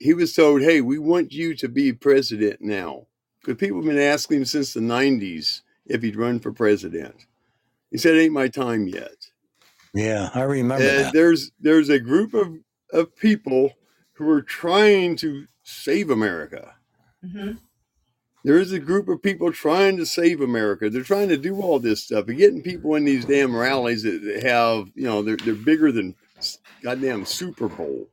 [0.00, 3.06] He was told, hey, we want you to be president now.
[3.40, 7.26] Because people have been asking him since the 90s if he'd run for president.
[7.90, 9.16] He said, ain't my time yet.
[9.94, 11.14] Yeah, I remember And that.
[11.14, 12.48] there's there's a group of,
[12.92, 13.72] of people
[14.14, 16.74] who are trying to save America.
[17.22, 17.52] hmm
[18.44, 20.88] There is a group of people trying to save America.
[20.90, 24.22] They're trying to do all this stuff and getting people in these damn rallies that
[24.22, 26.14] that have, you know, they're, they're bigger than
[26.82, 28.08] goddamn Super Bowl.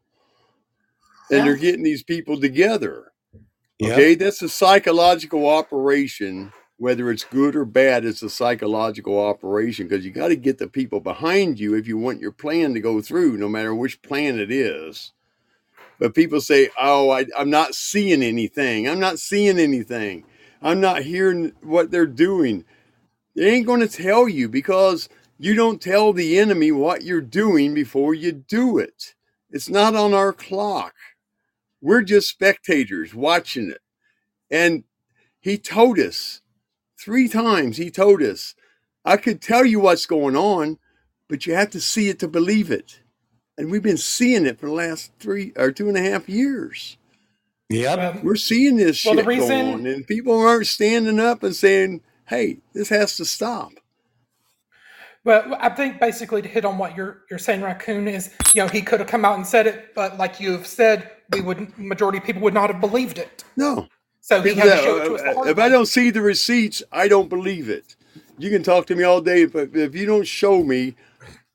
[1.31, 3.11] And they're getting these people together.
[3.79, 3.91] Yep.
[3.91, 4.15] Okay.
[4.15, 6.51] That's a psychological operation.
[6.79, 10.67] Whether it's good or bad, it's a psychological operation because you got to get the
[10.67, 14.39] people behind you if you want your plan to go through, no matter which plan
[14.39, 15.11] it is.
[15.99, 18.87] But people say, "Oh, I, I'm not seeing anything.
[18.87, 20.23] I'm not seeing anything.
[20.61, 22.65] I'm not hearing what they're doing."
[23.35, 27.73] They ain't going to tell you because you don't tell the enemy what you're doing
[27.73, 29.15] before you do it.
[29.49, 30.93] It's not on our clock.
[31.81, 33.81] We're just spectators watching it.
[34.51, 34.83] And
[35.39, 36.41] he told us
[36.99, 37.77] three times.
[37.77, 38.55] He told us,
[39.05, 40.77] "I could tell you what's going on,
[41.27, 42.99] but you have to see it to believe it."
[43.57, 46.97] And we've been seeing it for the last three or two and a half years.
[47.69, 47.99] Yep.
[47.99, 51.43] Um, We're seeing this Well, the shit reason- go on, and people aren't standing up
[51.43, 53.73] and saying, "Hey, this has to stop."
[55.25, 58.67] Well, I think basically to hit on what you're you're saying, Raccoon is you know
[58.69, 62.17] he could have come out and said it, but like you've said, we would majority
[62.17, 63.43] of people would not have believed it.
[63.57, 63.87] No,
[64.21, 65.21] So he People had to show it to us.
[65.21, 67.95] the "Uh, hard if I don't see the receipts, I don't believe it.
[68.37, 70.95] You can talk to me all day, but if you don't show me,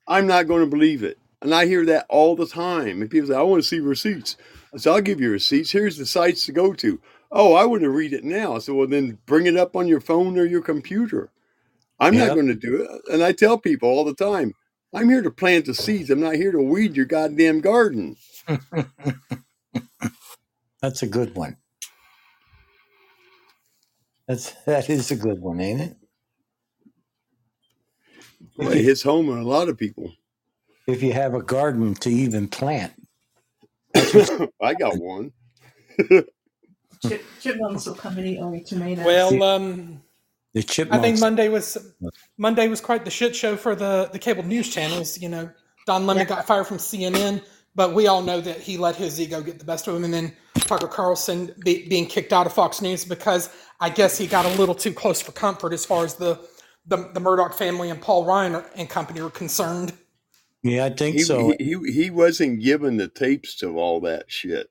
[0.08, 1.18] I'm not going to believe it.
[1.42, 3.02] And I hear that all the time.
[3.02, 4.36] And people say, "I want to see receipts."
[4.74, 5.72] I said, "I'll give you receipts.
[5.72, 7.00] Here's the sites to go to."
[7.32, 8.58] Oh, I want to read it now.
[8.60, 11.30] So "Well, then bring it up on your phone or your computer."
[11.98, 12.24] I'm Yep.
[12.26, 12.90] not going to do it.
[13.12, 14.54] And I tell people all the time,
[14.94, 16.10] I'm here to plant the seeds.
[16.10, 18.16] I'm not here to weed your goddamn garden.
[20.82, 21.56] That's a good one.
[24.28, 25.96] That's that is a good one, ain't it?
[28.56, 30.12] Well, it hits home on a lot of people.
[30.86, 32.92] If you have a garden to even plant.
[33.96, 35.32] I got one.
[37.06, 39.04] Chip, chipmunks will come and eat all your tomatoes.
[39.04, 40.02] Well, um,
[40.54, 41.76] The I think Monday was
[42.38, 45.18] Monday was quite the shit show for the the cable news channels.
[45.20, 45.50] You know,
[45.86, 47.42] Don Lemon got fired from CNN,
[47.74, 50.14] but we all know that he let his ego get the best of him, and
[50.14, 53.50] then Tucker Carlson be, being kicked out of Fox News because
[53.80, 56.38] I guess he got a little too close for comfort as far as the
[56.86, 59.94] the, the Murdoch family and Paul Ryan are- and company are concerned.
[60.62, 61.54] yeah, I think He, so.
[61.58, 64.68] he, he he wasn't given the tapes of all that shit.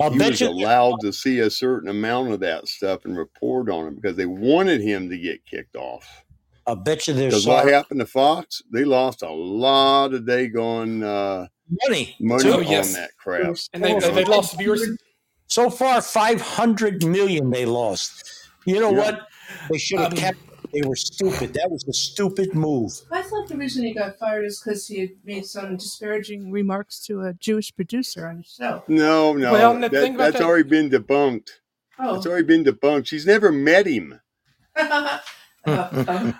[0.00, 0.48] I'll he bet was you.
[0.48, 4.26] allowed to see a certain amount of that stuff and report on it because they
[4.26, 6.24] wanted him to get kicked off.
[6.66, 8.62] I'll bet you there's Because what happened to Fox?
[8.72, 11.46] They lost a lot of daggone uh,
[11.88, 12.16] money.
[12.20, 12.52] money too.
[12.52, 12.94] Oh, on yes.
[12.94, 13.56] that crap.
[13.72, 14.86] And they, they, they lost viewers.
[15.50, 18.24] So far, five hundred million they lost.
[18.66, 18.98] You know Yeah.
[18.98, 19.28] what?
[19.68, 20.38] They should have Um, kept.
[20.72, 21.52] They were stupid.
[21.54, 22.92] That was a stupid move.
[23.10, 27.00] I thought the reason he got fired is because he had made some disparaging remarks
[27.06, 28.84] to a Jewish producer on his show.
[28.86, 31.48] No, no, Well, that- thing that's that- already been debunked.
[31.98, 32.14] Oh.
[32.14, 33.08] That's already been debunked.
[33.08, 34.20] She's never met him.
[34.76, 35.20] oh,
[35.66, 36.34] oh.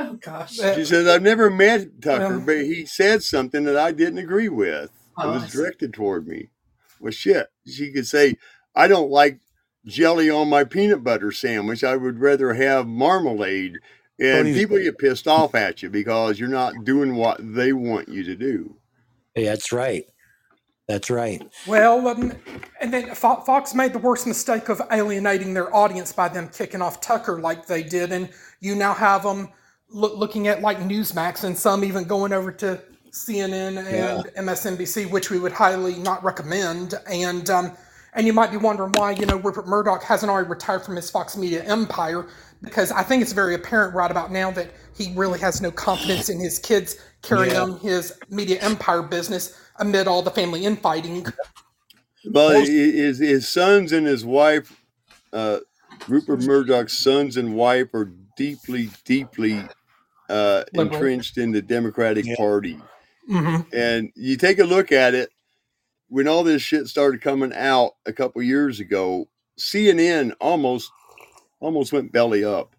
[0.00, 0.54] Oh, gosh.
[0.54, 4.48] She says, "I've never met Tucker, Well- but he said something that I didn't agree
[4.48, 4.90] with.
[5.16, 5.58] Oh, it I was see.
[5.58, 6.50] directed toward me.
[7.00, 7.48] Well, shit.
[7.66, 8.36] She could say,
[8.74, 9.40] I don't like
[9.86, 11.82] jelly on my peanut butter sandwich.
[11.82, 13.78] I would rather have marmalade.
[14.20, 18.08] And Tony- people get pissed off at you because you're not doing what they want
[18.08, 18.76] you to do.
[19.34, 20.04] Hey, that's right.
[20.88, 21.42] That's right.
[21.66, 22.32] Well, um,
[22.80, 27.02] and then Fox made the worst mistake of alienating their audience by them kicking off
[27.02, 28.30] Tucker like they did, and
[28.60, 29.50] you now have them
[29.90, 32.80] loo- looking at like Newsmax, and some even going over to
[33.26, 36.94] CNN and MSNBC, which we would highly not recommend.
[37.10, 37.72] And um,
[38.14, 41.10] and you might be wondering why you know Rupert Murdoch hasn't already retired from his
[41.10, 42.26] Fox Media empire,
[42.62, 46.28] because I think it's very apparent right about now that he really has no confidence
[46.28, 47.62] in his kids carrying Yeah.
[47.62, 51.24] on his media empire business amid all the family infighting.
[52.24, 54.74] But Most- his, his sons and his wife
[55.32, 55.58] uh,
[56.08, 59.62] Rupert Murdoch's sons and wife are deeply, deeply
[60.28, 62.36] uh, entrenched in the Democratic Yeah.
[62.36, 62.78] Party.
[63.28, 65.30] Hmm And you take a look at it,
[66.08, 70.90] when all this shit started coming out a couple years ago, CNN almost
[71.60, 72.74] almost went belly up.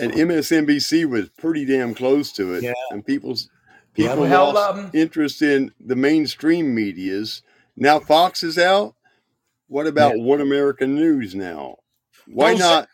[0.00, 2.62] And MSNBC was pretty damn close to it.
[2.62, 2.72] Yeah.
[2.90, 3.50] And people's
[3.96, 7.42] Yeah, people Well, lost interest in the mainstream medias.
[7.76, 8.94] Now Fox is out.
[9.66, 11.76] What about One American News now?
[12.26, 12.88] Why Those- not?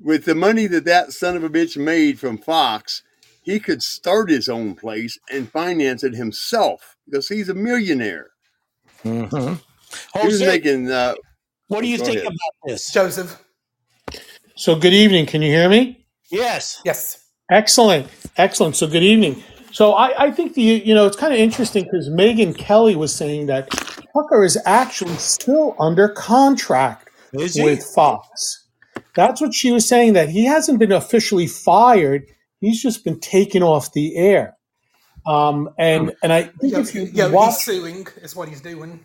[0.00, 3.02] With the money that that son of a bitch made from Fox,
[3.44, 8.30] he could start his own place and finance it himself because he's a millionaire.
[9.04, 9.60] Mhm.
[10.14, 10.90] He was Jose, making.
[10.90, 11.14] Uh,
[11.68, 12.26] what do you think ahead.
[12.26, 12.90] about this?
[12.90, 13.40] Joseph.
[14.56, 15.26] So good evening.
[15.26, 16.06] Can you hear me?
[16.30, 16.80] Yes.
[16.84, 17.24] Yes.
[17.50, 18.08] Excellent.
[18.36, 18.76] Excellent.
[18.76, 19.42] So good evening.
[19.72, 23.14] So I, I think the you know it's kind of interesting because Megyn Kelly was
[23.14, 28.64] saying that Tucker is actually still under contract with Fox.
[29.14, 30.14] That's what she was saying.
[30.14, 32.24] That he hasn't been officially fired.
[32.60, 34.56] He's just been taken off the air.
[35.26, 38.60] Um, and and I think Yo, if you yo, watch he's suing is what he's
[38.60, 39.00] doing.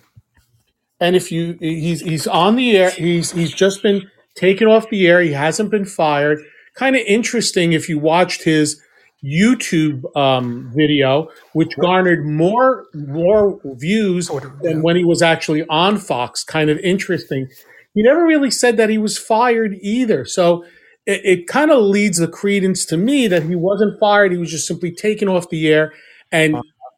[0.99, 2.89] and if you he's he's on the air.
[2.91, 5.21] He's he's just been taken off the air.
[5.21, 6.39] He hasn't been fired.
[6.75, 8.81] Kind of interesting if you watched his
[9.21, 14.31] youtube um, video which garnered more more views
[14.61, 16.43] than when he was actually on fox.
[16.43, 17.47] Kind of interesting.
[17.93, 20.23] He never really said that he was fired either.
[20.25, 20.63] So
[21.09, 24.51] it, it kind of leads the credence to me that he wasn't fired he was
[24.51, 25.93] just simply taken off the air
[26.31, 26.55] and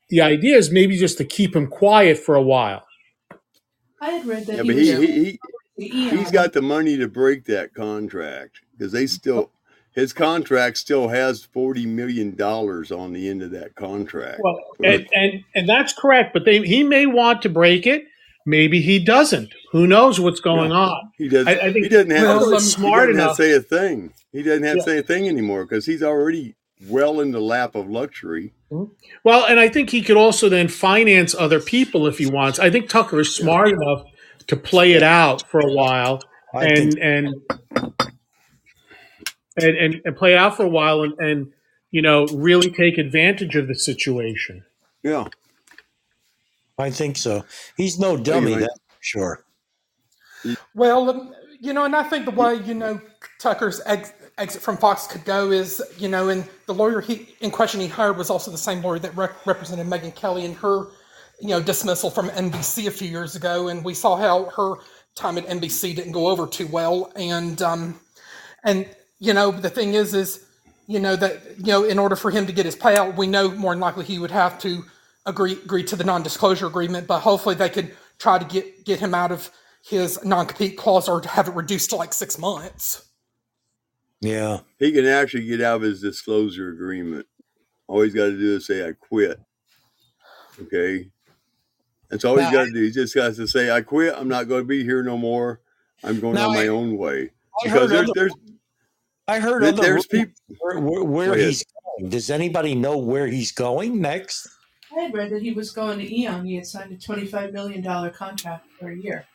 [0.09, 2.85] the idea is maybe just to keep him quiet for a while
[4.01, 5.39] I had read that yeah, he but he, he,
[5.75, 9.51] he, he's got the money to break that contract because they still
[9.93, 14.39] his contract still has forty million dollars on the end of that contract.
[14.41, 18.05] Well, and, and and that's correct, but they he may want to break it.
[18.45, 19.53] Maybe he doesn't.
[19.71, 21.11] Who knows what's going on?
[21.17, 21.47] he doesn't.
[21.47, 23.59] I- I think he doesn't have, Well, to, um, he doesn't have to say a
[23.61, 24.13] thing.
[24.31, 24.83] He doesn't have Yeah.
[24.83, 26.55] to say a thing anymore because he's already
[26.87, 28.53] well in the lap of luxury.
[29.23, 32.57] Well, and I think he could also then finance other people if he wants.
[32.57, 34.05] I think Tucker is smart enough
[34.47, 36.21] to play it out for a while
[36.53, 37.27] I and think and,
[39.57, 41.51] and and and play it out for a while and and
[41.91, 44.63] you know really take advantage of the situation.
[45.03, 45.27] Yeah,
[46.77, 47.45] I think so.
[47.77, 48.61] He's no dummy, right.
[48.61, 49.45] that's for sure.
[50.73, 52.99] Well, um, you know, and I think the way you know
[53.39, 57.51] Tucker's ex- exit from Fox could go is, you know, and the lawyer he in
[57.51, 60.87] question he hired was also the same lawyer that rep- represented Megyn Kelly in her,
[61.39, 64.81] you know, dismissal from NBC a few years ago, and we saw how her
[65.15, 67.99] time at NBC didn't go over too well, and um,
[68.63, 68.87] and
[69.19, 70.45] you know the thing is is
[70.87, 73.51] you know that you know in order for him to get his payout we know
[73.51, 74.83] more than likely he would have to
[75.25, 79.13] agree agree to the non-disclosure agreement but hopefully they could try to get get him
[79.13, 79.49] out of
[79.83, 83.09] his non-compete clause or have it reduced to like six months
[84.21, 84.59] Yeah.
[84.79, 87.25] he can actually get out of his disclosure agreement.
[87.87, 89.37] All he's got to do is say, "I quit."
[90.61, 91.09] Okay,
[92.09, 92.81] that's all he's got to do.
[92.83, 94.13] He just has to say, "I quit.
[94.15, 95.59] I'm not going to be here no more.
[96.03, 97.23] I'm going Now, on my I- own way."
[97.63, 98.33] I Because heard there's other, there's
[99.27, 100.55] I heard there- other there's rumors people.
[100.59, 101.65] where, where, where he's
[101.99, 102.09] going.
[102.11, 104.47] Does anybody know where he's going next?
[104.95, 106.45] I had read that he was going to Eon.
[106.45, 109.25] He had signed a twenty-five million dollar contract for a year.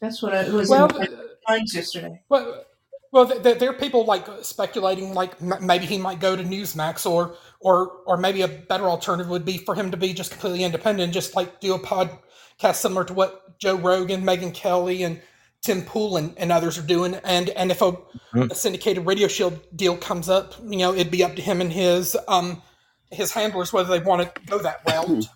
[0.00, 2.22] That's what I, it was well in the Times yesterday.
[2.28, 2.64] well
[3.12, 7.08] well th- th- there are people like speculating like maybe he might go to newsmax
[7.08, 10.64] or or or maybe a better alternative would be for him to be just completely
[10.64, 15.20] independent and just like do a podcast similar to what joe rogan megyn kelly and
[15.62, 17.92] tim pool and, and others are doing and and if a,
[18.34, 21.72] a syndicated radio shield deal comes up you know it'd be up to him and
[21.72, 22.62] his um
[23.10, 25.26] his handlers whether they want to go that route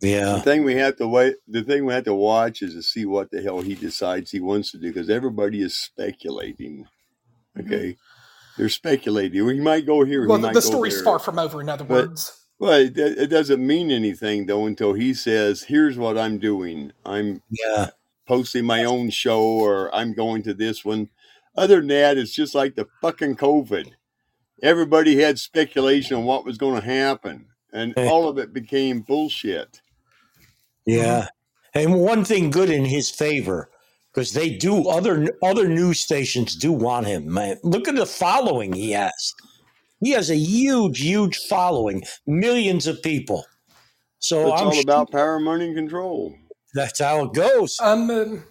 [0.00, 0.34] Yeah.
[0.36, 1.36] The thing we have to wait.
[1.48, 4.40] The thing we have to watch is to see what the hell he decides he
[4.40, 6.86] wants to do because everybody is speculating.
[7.56, 7.66] Mm-hmm.
[7.72, 7.96] Okay,
[8.58, 9.44] they're speculating.
[9.44, 10.26] Well, he might go here.
[10.26, 11.04] well he the, the story's there.
[11.04, 14.92] far from over in other But words well, it, it doesn't mean anything though until
[14.94, 16.92] he says, "Here's what I'm doing.
[17.04, 17.90] I'm Yeah.
[18.26, 21.08] posting my own show, or I'm going to this one."
[21.56, 23.92] Other than that, it's just like the fucking COVID.
[24.62, 29.80] Everybody had speculation on what was going to happen, and all of it became bullshit.
[30.86, 31.28] Yeah.
[31.74, 33.68] And one thing good in his favor,
[34.12, 37.32] because they do other other news stations do want him.
[37.32, 39.34] Man, look at the following he has.
[40.00, 43.44] He has a huge, huge following, millions of people.
[44.18, 46.34] So It's I'm all sure about power, money, and control.
[46.74, 47.76] that's how it goes.
[47.80, 48.44] Um, um,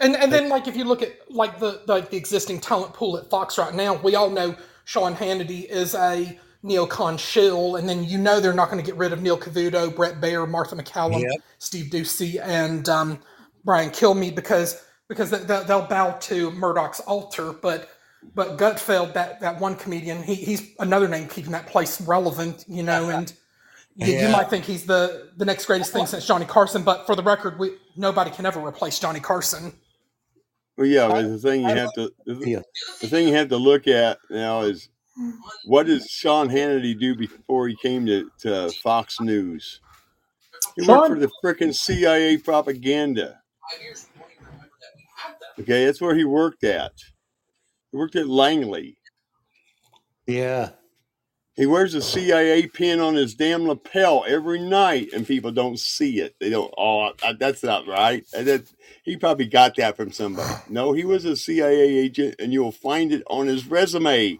[0.00, 3.18] and and then like if you look at like the like the existing talent pool
[3.18, 4.56] at Fox right now, we all know
[4.88, 8.96] Sean Hannity is a neocon shill, and then you know they're not going to get
[8.96, 11.30] rid of Neil Cavuto, Bret Baier, Martha MacCallum, Yep.
[11.58, 13.18] Steve Doocy, and um,
[13.66, 17.52] Brian Kilmeade because because they- they'll, bow to Murdoch's altar.
[17.52, 17.90] But
[18.34, 22.82] but Gutfeld, that that one comedian, he, he's another name keeping that place relevant, you
[22.82, 23.30] know, and.
[24.00, 27.16] You, you might think he's the, the next greatest thing since Johnny Carson, but for
[27.16, 29.72] the record, we, nobody can ever replace Johnny Carson.
[30.78, 32.62] Well, yeah, but the thing you have to the, Yeah.
[33.00, 34.88] the thing you have to look at now is
[35.64, 39.80] what did Sean Hannity do before he came to, to Fox News?
[40.76, 43.40] He worked for the frickin' CIA propaganda.
[45.58, 46.92] Okay, that's where he worked at.
[47.90, 48.96] He worked at Langley.
[50.28, 50.70] Yeah.
[51.58, 56.20] He wears a CIA pin on his damn lapel every night, and people don't see
[56.20, 56.36] it.
[56.38, 56.72] They don't.
[56.78, 58.24] Oh, that's not right.
[58.30, 60.54] That, he probably got that from somebody.
[60.68, 64.38] No, he was a CIA agent, and you'll find it on his resume.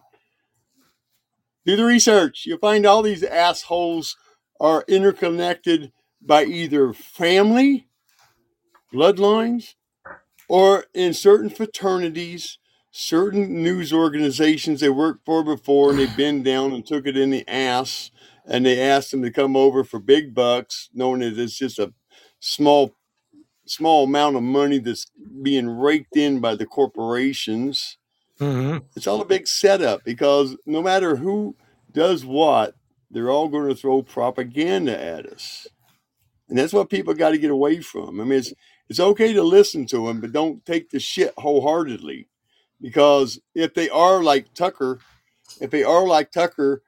[1.67, 2.45] Do the research.
[2.47, 4.17] You'll find all these assholes
[4.61, 5.91] are interconnected
[6.23, 7.89] by either family,
[8.95, 9.75] bloodlines,
[10.49, 12.59] or in certain fraternities,
[12.99, 17.31] certain news organizations they worked for before, and they been down and took it in
[17.31, 18.11] the ass,
[18.47, 21.95] and they asked them to come over for big bucks, knowing that it's just a
[22.41, 22.97] small,
[23.67, 25.07] small amount of money that's
[25.43, 27.99] being raked in by the corporations.
[28.39, 31.57] hmm It's all a big setup because no matter who
[31.93, 32.75] does what,
[33.11, 35.69] they're all going to throw propaganda at us.
[36.49, 38.21] And that's what people got to get away from.
[38.21, 38.55] I mean, it's
[38.89, 42.29] it's okay to listen to them, but don't take the shit wholeheartedly.
[42.81, 45.01] Because if they are like Tucker,
[45.61, 46.83] if they are like Tucker,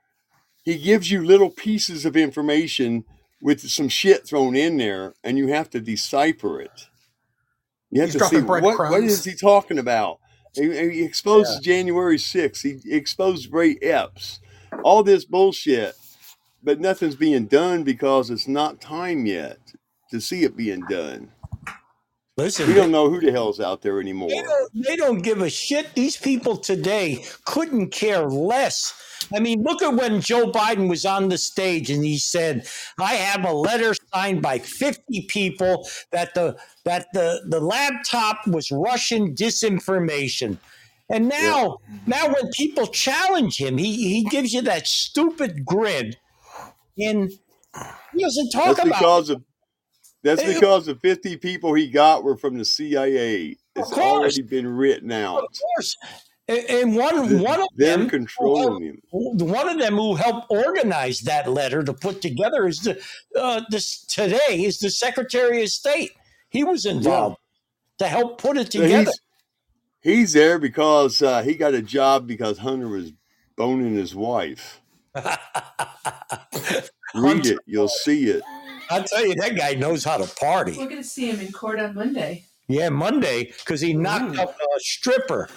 [0.65, 3.05] he gives you little pieces of information
[3.43, 6.89] with some shit thrown in there, and you have to decipher it.
[7.91, 10.19] You have He's to see what, what is he talking about.
[10.55, 12.63] He, he exposed January 6th.
[12.63, 14.41] He exposed Ray Epps.
[14.85, 15.95] All this bullshit,
[16.63, 19.59] but nothing's being done because it's not time yet
[20.11, 21.31] to see it being done.
[22.45, 24.29] Listen, We don't know who the hell's out there anymore.
[24.31, 25.95] They don't, they don't give a shit.
[25.95, 28.95] These people today couldn't care less.
[29.35, 32.67] I mean, look at when Joe Biden was on the stage and he said,
[32.99, 38.71] "I have a letter signed by 50 people that the that the the laptop was
[38.71, 40.59] Russian disinformation."
[41.11, 46.15] And now, now when people challenge him, he he gives you that stupid grin,
[46.99, 47.31] and
[48.15, 48.99] he doesn't talk That's about.
[49.01, 49.43] because of
[50.23, 53.57] that's because the 50 people he got were from the CIA.
[53.77, 55.45] It's already been written out.
[55.45, 55.97] Of course,
[56.51, 59.01] and, one one of them controlling him.
[59.11, 63.01] one of them who helped organize that letter to put together is the
[63.41, 66.11] uh, this today is the Secretary of State.
[66.49, 67.37] He was involved
[67.99, 69.13] to help put it together.
[70.03, 73.13] he's, he's there because uh, he got a job because Hunter was
[73.57, 74.81] boning his wife.
[77.15, 78.43] Read it, you'll see it.
[78.91, 80.73] I'll tell you, that guy knows how to party.
[80.77, 82.45] We're going to see him in court on Monday.
[82.69, 85.49] Yeah, Monday because he knocked up a stripper.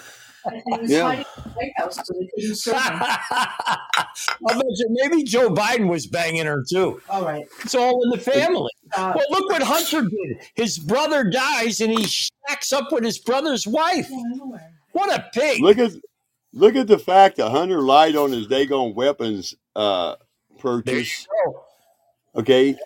[0.46, 1.02] And he was Yeah.
[1.04, 2.82] hiding in the White House so they couldn't serve him.
[3.00, 4.06] I
[4.46, 7.00] bet you maybe Joe Biden was banging her too.
[7.08, 7.46] All right.
[7.62, 8.70] It's all in the family.
[8.96, 10.38] Uh, Well, look what Hunter did.
[10.54, 14.08] His brother dies and he stacks up with his brother's wife.
[14.10, 14.58] yeah,
[14.92, 15.62] What a pig.
[15.62, 15.92] Look at
[16.52, 20.16] look at the fact that Hunter lied on his Dagon weapons uh,
[20.58, 21.26] purchase.
[22.36, 22.76] Okay,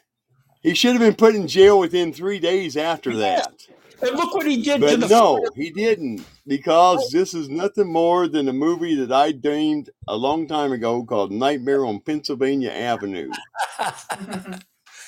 [0.62, 3.66] he should have been put in jail within three days after that.
[4.00, 7.92] And look what he did to But the no, he didn't because this is nothing
[7.92, 12.70] more than a movie that I deemed a long time ago called Nightmare on Pennsylvania
[12.70, 13.30] Avenue.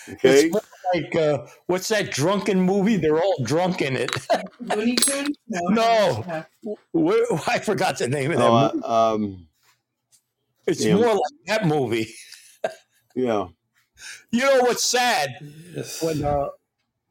[0.08, 2.96] Okay, It's like uh, what's that drunken movie?
[2.96, 4.10] They're all drunk in it.
[4.60, 5.36] Looney Tunes?
[5.46, 5.60] No.
[5.68, 6.44] No.
[6.94, 7.14] Yeah.
[7.46, 8.44] I forgot the name of that.
[8.50, 8.84] oh, movie.
[8.84, 9.46] uh, um,
[10.66, 10.96] It's damn.
[11.00, 12.08] more like that movie.
[13.14, 13.48] yeah,
[14.30, 15.36] You know what's sad
[16.00, 16.48] when uh,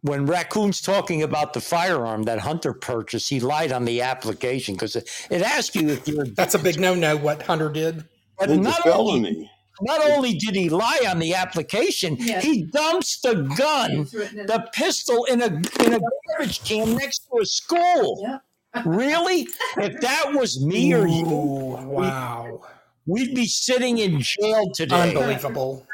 [0.02, 4.96] when Raccoon's talking about the firearm that Hunter purchased, he lied on the application because
[4.96, 6.26] it, it asks you if you're.
[6.26, 7.18] That's a big no-no.
[7.18, 8.06] What Hunter did.
[8.38, 9.52] But it's a not only, felony.
[9.82, 12.40] not only did he lie on the application, Yeah.
[12.40, 15.48] he dumps the gun, It's written in- the pistol in a
[15.84, 18.20] in a garbage can next to a school.
[18.24, 18.38] Yeah.
[18.86, 19.50] Really?
[19.78, 22.62] If that was me or you, Ooh, wow.
[23.08, 25.10] we'd be sitting in jail today.
[25.10, 25.86] Unbelievable.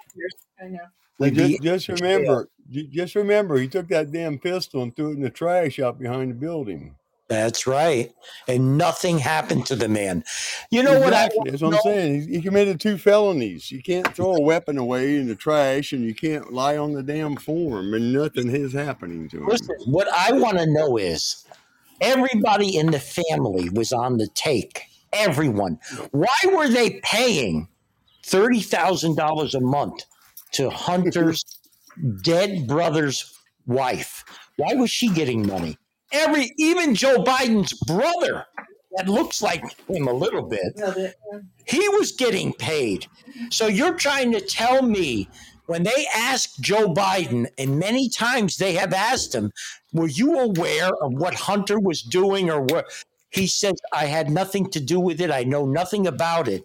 [0.62, 0.80] I know.
[1.18, 5.12] But We'd just, just remember, ju- just remember, he took that damn pistol and threw
[5.12, 6.96] it in the trash out behind the building.
[7.28, 8.14] That's right.
[8.48, 10.24] And nothing happened to the man.
[10.70, 11.30] You know what I?
[11.46, 12.28] That's what I'm saying.
[12.28, 13.72] He, he committed two felonies.
[13.72, 17.02] You can't throw a weapon away in the trash, and you can't lie on the
[17.02, 19.48] damn form, and nothing is happening to him.
[19.48, 21.46] listen, what I want to know is
[22.00, 24.84] everybody in the family was on the take.
[25.12, 25.80] Everyone.
[26.12, 27.70] Why were they paying
[28.24, 30.04] thirty thousand dollars a month
[30.56, 31.44] to Hunter's
[32.24, 33.34] dead brother's
[33.66, 34.24] wife?
[34.58, 35.78] Why was she getting money?
[36.16, 38.46] every even Joe Biden's brother
[38.96, 40.82] that looks like him a little bit,
[41.66, 43.08] he was getting paid.
[43.50, 45.28] So you're trying to tell me
[45.66, 49.52] when they asked Joe Biden, and many times they have asked him,
[49.94, 52.86] were you aware of what Hunter was doing or what?
[53.32, 55.32] He says, I had nothing to do with it.
[55.32, 56.64] I know nothing about it.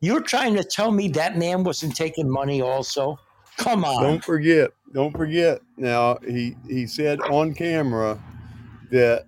[0.00, 3.18] You're trying to tell me that man wasn't taking money also?
[3.58, 4.02] Come on.
[4.02, 5.60] Don't forget, don't forget.
[5.76, 8.22] Now he he said on camera
[8.90, 9.24] that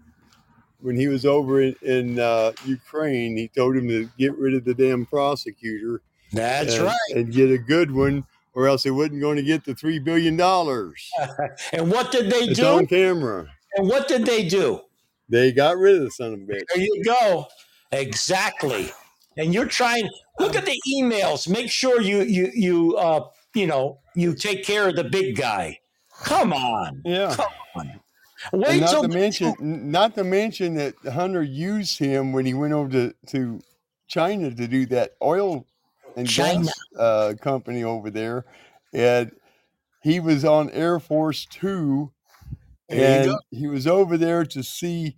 [0.80, 4.64] when he was over in, in uh, Ukraine, he told him to get rid of
[4.64, 6.02] the damn prosecutor
[6.32, 6.96] That's and, right.
[7.16, 8.24] and get a good one,
[8.54, 11.10] or else he wasn't going to get the three billion dollars.
[11.72, 12.66] And what did they It's do?
[12.66, 13.46] on camera.
[13.76, 14.80] And what did they do?
[15.28, 16.62] They got rid of the son of a bitch.
[16.74, 17.46] There you go.
[17.92, 18.90] Exactly.
[19.36, 20.08] And you're trying.
[20.38, 21.48] Look at the emails.
[21.48, 23.26] Make sure you you you uh
[23.58, 25.78] you know you take care of the big guy.
[26.22, 27.02] Come on.
[27.04, 27.34] Yeah.
[27.36, 27.46] Come
[27.76, 28.00] on.
[28.52, 32.72] Wait not to mention, n- not to mention that Hunter used him when he went
[32.72, 33.60] over to, to
[34.06, 35.66] China to do that oil
[36.16, 36.64] and China.
[36.64, 38.44] gas uh, company over there,
[38.92, 39.32] and
[40.02, 42.12] he was on Air Force Two,
[42.88, 45.16] There and he was over there to see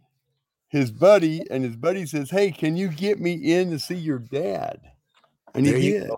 [0.68, 4.18] his buddy, and his buddy says, "Hey, can you get me in to see your
[4.18, 4.80] dad?"
[5.54, 6.08] And he There you did.
[6.08, 6.16] go.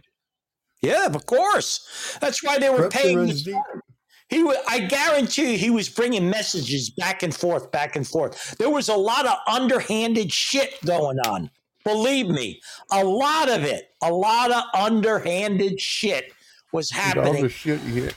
[0.82, 2.18] Yeah, of course.
[2.20, 3.18] That's why they were Corruption paying.
[3.18, 3.82] runs the- deep.
[4.28, 8.56] He, wa- I guarantee you, he was bringing messages back and forth, back and forth.
[8.58, 11.50] There was a lot of underhanded shit going on.
[11.84, 12.60] Believe me,
[12.90, 16.32] a lot of it, a lot of underhanded shit
[16.72, 17.42] was With all happening.
[17.42, 18.14] the shit he had,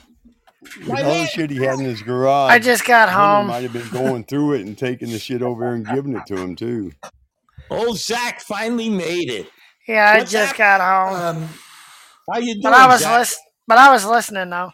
[0.61, 2.49] with My all the shit he had in his garage.
[2.51, 3.47] I just got Hunter home.
[3.47, 6.37] might have been going through it and taking the shit over and giving it to
[6.37, 6.91] him too.
[7.69, 9.49] Old Zach finally made it.
[9.87, 11.43] Yeah, I just hap- got home.
[11.43, 11.49] Um,
[12.31, 13.19] How you doing, But I was Zach?
[13.19, 14.71] lis- but I was listening though.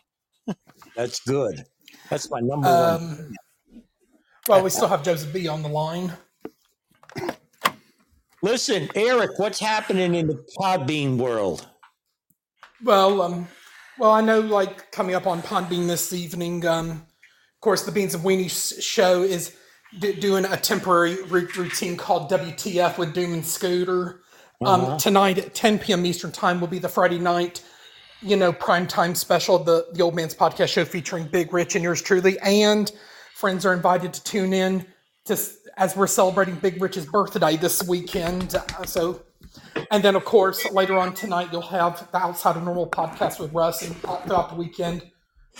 [0.95, 1.64] That's good.
[2.10, 2.93] That's my number one.
[3.02, 3.34] um,
[4.47, 6.12] well, we still have Joseph B on the line.
[8.43, 11.68] Listen, Eric, what's happening in the Podbean world?
[12.84, 13.47] Well, um,
[13.99, 16.66] well, I know, like coming up on Podbean this evening.
[16.66, 19.56] Um, of course, the Beans and Weenies show is
[19.99, 24.20] d- doing a temporary ru- routine called WTF with Doom and Scooter.
[24.62, 24.97] Um, Uh-huh.
[24.97, 26.05] Tonight at 10 p.m.
[26.05, 27.64] Eastern Time will be the Friday night,
[28.22, 31.84] you know, prime time special, the the Old Man's Podcast show featuring Big Rich and
[31.84, 32.91] yours truly, and
[33.36, 34.86] friends are invited to tune in
[35.26, 35.38] to
[35.78, 38.53] as we're celebrating Big Rich's birthday this weekend.
[38.55, 39.22] Uh, so
[39.89, 43.51] and then, of course, later on tonight, you'll have the Outside of Normal podcast with
[43.53, 45.01] Russ, and uh, throughout the weekend,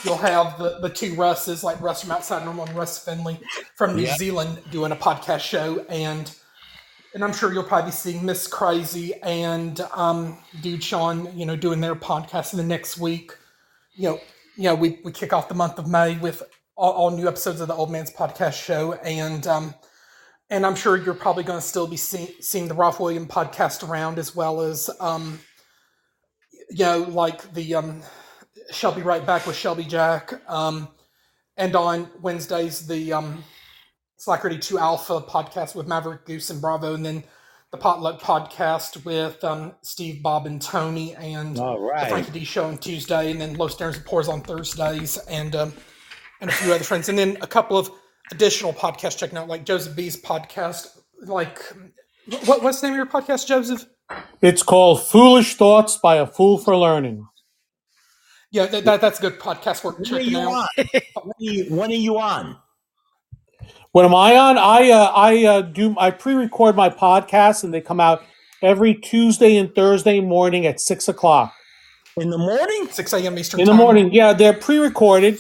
[0.04, 3.40] you'll have the, the two Russes, like Russ from Outside Normal and Russ Finley
[3.76, 4.06] from New.
[4.06, 5.86] Zealand, doing a podcast show.
[5.90, 6.34] And
[7.14, 11.56] and I'm sure you'll probably be seeing Miss Crazy and um, Dude Sean, you know,
[11.56, 12.54] doing their podcast.
[12.54, 13.34] in the next week,
[13.94, 14.22] you know,
[14.56, 16.44] you know, we, we kick off the month of May with
[16.76, 19.74] all, all new episodes of the Old Man's Podcast show, and um,
[20.50, 23.88] and I'm sure you're probably going to still be see, seeing the Ralph William podcast
[23.88, 25.40] around as well as um,
[26.70, 28.02] you know, like the um,
[28.72, 30.88] Shelby Right Back with Shelby Jack, um,
[31.58, 33.44] and on Wednesdays the um,
[34.22, 37.24] Slack Ready Two Alpha podcast with Maverick Goose and Bravo, and then
[37.72, 42.08] the Potluck podcast with um, Steve, Bob, and Tony, and All the right.
[42.08, 45.74] Frankie D show on Tuesday, and then Low Stairs and Pours on Thursdays, and um,
[46.40, 47.90] and a few other friends, and then a couple of
[48.32, 51.00] additional podcasts checking out, like Joseph B's podcast.
[51.24, 51.60] Like,
[52.46, 53.88] what, what's the name of your podcast, Joseph?
[54.40, 57.28] It's called Foolish Thoughts by a Fool for Learning.
[58.52, 59.98] Yeah, that, that that's a good podcast work.
[59.98, 60.48] When are you out.
[60.52, 60.68] on?
[60.78, 62.58] When are you, when are you on?
[63.94, 64.58] What am I on?
[64.58, 68.24] I uh, I uh, do I pre-record my podcasts and they come out
[68.62, 71.54] every Tuesday and Thursday morning at six o'clock
[72.18, 72.88] In the morning?
[72.90, 73.38] 6 a.m.
[73.38, 73.78] Eastern in the time.
[73.78, 74.14] morning.
[74.14, 75.40] Yeah, they're pre-recorded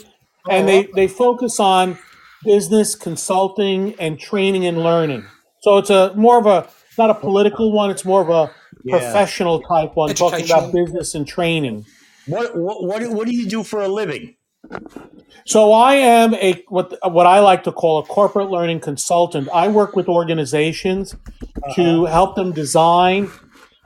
[0.49, 0.89] and Oh, they okay.
[0.95, 1.97] they focus on
[2.43, 5.25] business consulting and training and learning.
[5.61, 7.89] So it's a more of a not a political one.
[7.89, 8.97] It's more of a Yeah.
[8.97, 11.85] professional type one, talking about business and training.
[12.27, 14.35] What, what what what do you do for a living?
[15.45, 19.49] So I am a what what I like to call a corporate learning consultant.
[19.53, 21.15] I work with organizations
[21.75, 23.29] to help them design,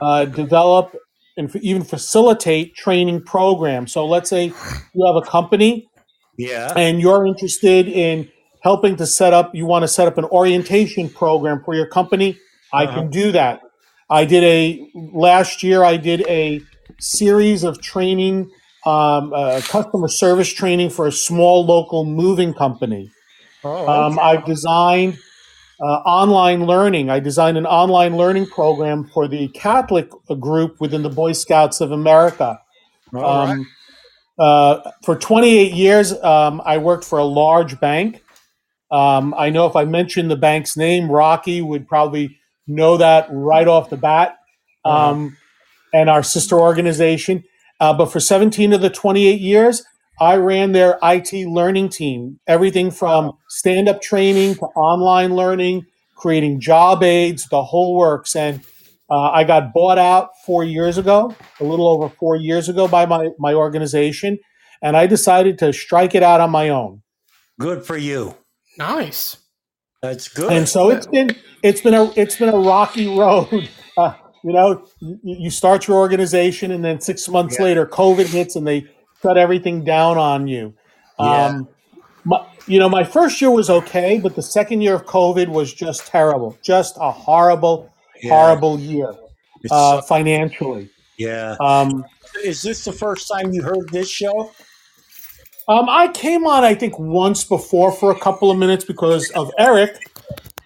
[0.00, 0.94] uh, develop,
[1.36, 3.92] and even facilitate training programs.
[3.92, 4.52] So let's say
[4.94, 5.88] you have a company
[6.36, 6.72] Yeah.
[6.76, 8.28] and you're interested in
[8.62, 9.54] helping to set up.
[9.54, 12.36] You want to set up an orientation program for your company.
[12.72, 12.94] I Uh-huh.
[13.00, 13.60] can do that.
[14.10, 15.82] I did a last year.
[15.84, 16.60] I did a
[17.00, 18.50] series of training,
[18.86, 23.10] um, uh, customer service training for a small local moving company.
[23.64, 25.18] Oh, Um, I've designed
[25.80, 27.10] uh, online learning.
[27.10, 30.08] I designed an online learning program for the Catholic
[30.40, 32.60] group within the Boy Scouts of America.
[33.12, 33.50] right.
[33.50, 33.66] Um,
[34.38, 38.22] uh, for 28 years, um, I worked for a large bank.
[38.90, 43.66] Um, I know if I mentioned the bank's name, Rocky would probably know that right
[43.66, 44.38] off the bat.
[44.84, 45.10] Uh-huh.
[45.10, 45.36] Um,
[45.92, 47.42] and our sister organization.
[47.80, 49.84] Uh, but for 17 of the 28 years,
[50.20, 52.40] I ran their IT learning team.
[52.46, 58.34] Everything from stand up training to online learning, creating job aids, the whole works.
[58.34, 58.62] And
[59.10, 63.04] uh, I got bought out four years ago, a little over four years ago by
[63.04, 64.38] my, my organization.
[64.82, 67.02] And I decided to strike it out on my own.
[67.58, 68.36] Good for you.
[68.78, 69.38] Nice.
[70.02, 70.52] That's good.
[70.52, 73.68] And so it's been it's been a it's been a rocky road.
[74.46, 77.64] You know, you, you start your organization, and then six months Yeah.
[77.64, 78.86] later, COVID hits, and they
[79.20, 80.72] shut everything down on you.
[81.18, 81.46] Yeah.
[81.46, 81.68] Um,
[82.24, 85.74] my, you know, my first year was okay, but the second year of COVID was
[85.74, 86.56] just terrible.
[86.62, 87.90] Just a horrible,
[88.22, 88.30] Yeah.
[88.30, 89.08] horrible year
[89.70, 90.90] uh, so- financially.
[91.18, 91.56] yeah.
[91.58, 92.04] Um,
[92.44, 94.52] Is this the first time you heard this show?
[95.66, 99.50] Um, I came on, I think, once before for a couple of minutes because of
[99.58, 99.98] Eric.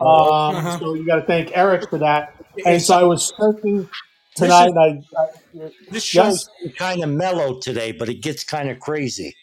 [0.01, 0.79] Um, Uh-huh.
[0.81, 2.35] So you got to thank Eric for that.
[2.65, 3.89] And so I was searching
[4.35, 4.69] tonight.
[4.69, 8.81] And I, I, This show's yes, kind of mellow today, but it gets kind of
[8.81, 9.35] crazy.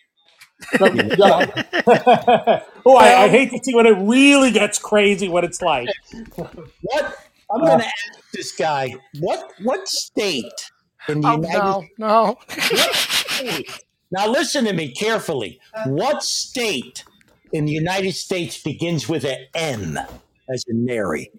[0.81, 1.53] yeah.
[2.85, 5.29] oh, I, I hate to see when it really gets crazy.
[5.29, 5.89] What it's like.
[6.35, 7.15] What?
[7.51, 8.95] I'm going to ask this guy.
[9.19, 9.53] What?
[9.63, 10.71] What state
[11.07, 12.37] in the Oh United no, no.
[14.11, 15.59] Now listen to me carefully.
[15.85, 17.03] What state
[17.51, 19.99] in the United States begins with an M
[20.49, 21.31] as in Mary?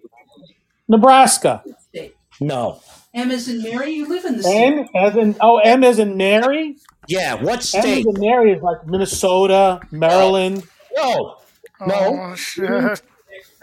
[0.89, 1.63] Nebraska.
[1.89, 2.15] State.
[2.41, 2.81] No.
[3.13, 4.79] M as in Mary, you live in the state.
[4.79, 6.75] M as in oh M as in Mary.
[7.07, 7.35] Yeah.
[7.35, 8.05] What M as state?
[8.05, 10.63] in Mary is like Minnesota, Maryland.
[10.95, 11.37] No.
[11.85, 12.31] No.
[12.31, 13.01] Oh shit.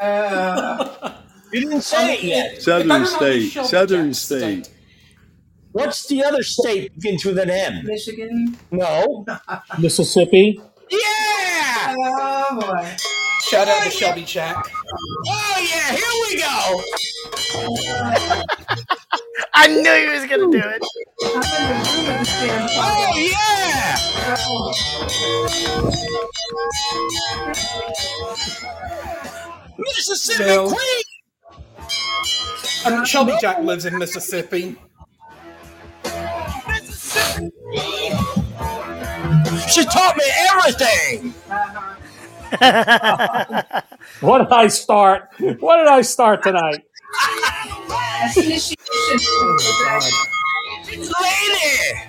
[0.00, 1.12] Uh,
[1.52, 2.52] You didn't say it yet.
[2.54, 3.48] It Southern better not be state.
[3.52, 4.70] Shelby Southern Jack's state.
[5.72, 7.84] What's the other state begins with an M?
[7.84, 8.56] Michigan.
[8.70, 9.24] No.
[9.78, 10.60] Mississippi.
[10.90, 11.94] Yeah.
[11.98, 12.96] Oh boy.
[13.48, 14.56] Shout out to oh, Shelby Jack.
[15.28, 15.92] Oh yeah.
[15.92, 16.82] Here we go.
[19.54, 20.82] I knew he was gonna do it.
[21.22, 23.96] I'm in the room with this damn Oh yeah.
[29.78, 30.68] Mississippi Bill.
[30.68, 31.02] Queen.
[32.84, 34.76] I mean, Shelby Jack lives in Mississippi.
[36.66, 37.52] Mississippi.
[39.68, 41.34] She taught me everything.
[44.20, 45.28] What did I start?
[45.60, 46.84] What did I start tonight?
[47.88, 48.74] That's.
[50.88, 52.00] Lady.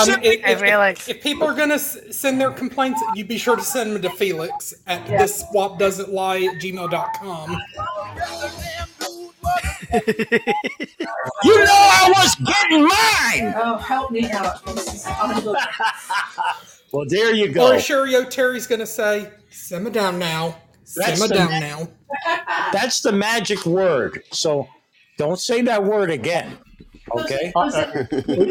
[0.00, 0.78] Um, if, I if, feel
[1.14, 4.10] if people are gonna s- send their complaints, you be sure to send them to
[4.10, 7.60] Felix at this Wop doesn't lie at gmail.com.
[11.44, 13.52] You know I was getting mine.
[13.62, 14.62] Oh, help me out.
[16.92, 17.20] This is unbelievable.
[17.22, 17.66] Well, there you go.
[17.68, 17.78] Or go.
[17.78, 20.56] sure, yo, Terry's gonna say, simmer down now.
[20.96, 21.88] That's Simmer the- down now.
[22.72, 24.22] That's the magic word.
[24.32, 24.68] So
[25.18, 26.58] don't say that word again.
[27.16, 27.52] Okay?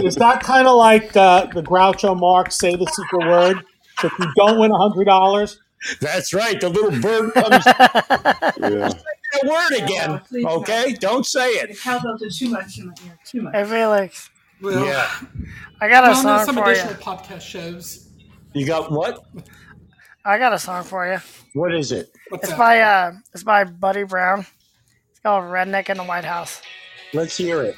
[0.05, 3.57] Is that kind of like uh, the Groucho Marx say the secret word?
[3.99, 5.59] So if you don't win hundred dollars,
[5.99, 6.59] That's right.
[6.59, 8.89] The little bird comes Yeah.
[8.89, 10.19] that word again.
[10.27, 10.49] please no.
[10.61, 10.93] Okay?
[10.93, 11.79] Don't say The it.
[11.79, 13.17] cowbells are too much in my ear.
[13.25, 13.53] Too much.
[13.55, 14.29] Hey Felix,
[14.61, 15.09] Well, Yeah.
[15.79, 16.71] I got a well, song some for you.
[16.71, 18.07] additional podcast shows.
[18.53, 19.23] You got what?
[20.25, 21.19] I got a song for you.
[21.53, 22.11] What is it?
[22.29, 22.57] What's It's that?
[22.59, 24.45] by uh, it's by Buddy Brown.
[25.11, 26.61] It's called "Redneck in the White House."
[27.13, 27.75] Let's hear it.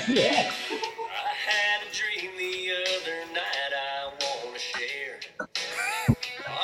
[0.00, 5.20] I had a dream the other night I want to share.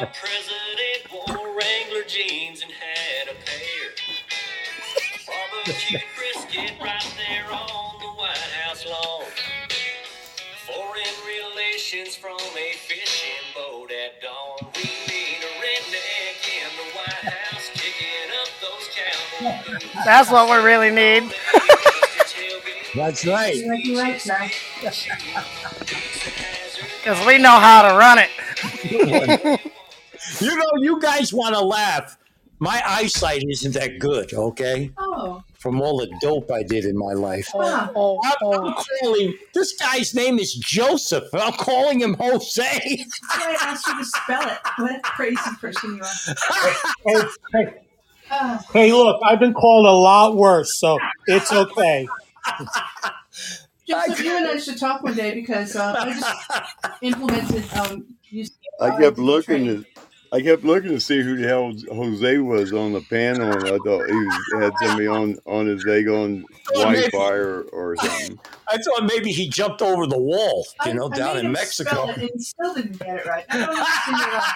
[0.01, 3.91] Our president wore Wrangler jeans and had a pair.
[5.27, 5.99] Barbecue
[6.55, 9.25] brisket right there on the White House lawn.
[10.67, 14.71] Foreign relations from a fishing boat at dawn.
[14.77, 20.05] We need a redneck in the White House kicking up those cowboy boots.
[20.05, 21.35] That's what we really need.
[22.95, 23.67] That's right.
[23.67, 24.49] Like you right now.
[26.99, 28.31] Because we know how to run it.
[30.41, 32.17] You know, you guys want to laugh.
[32.61, 34.93] My eyesight isn't that good, okay?
[34.97, 35.43] Oh.
[35.65, 37.49] From all the dope I did in my life.
[37.51, 37.89] Huh.
[37.97, 38.69] Oh, I'm, oh.
[38.69, 41.25] I'm calling this guy's name is Joseph.
[41.33, 42.63] I'm calling him Jose.
[42.63, 44.59] That's why I asked you to spell it.
[44.77, 46.75] What a crazy person you are.
[47.07, 47.23] hey,
[47.55, 47.75] hey,
[48.31, 50.99] Oh, hey, look, I've been called a lot worse, so
[51.29, 52.07] it's okay.
[53.89, 57.65] Joseph, you and I should talk one day because uh, I just implemented.
[57.75, 58.51] Um, use
[58.83, 59.94] I kept looking at
[60.35, 63.79] I kept looking to see who the hell Jose was on the panel, and I
[63.79, 68.39] thought he was, had somebody on on his Dagon Well, maybe- Wi-Fi or, or something.
[68.69, 71.91] I thought maybe he jumped over the wall, you know, I down made in Mexico.
[71.91, 73.45] spell it and he still didn't get it right.
[73.49, 74.53] I don't understand why.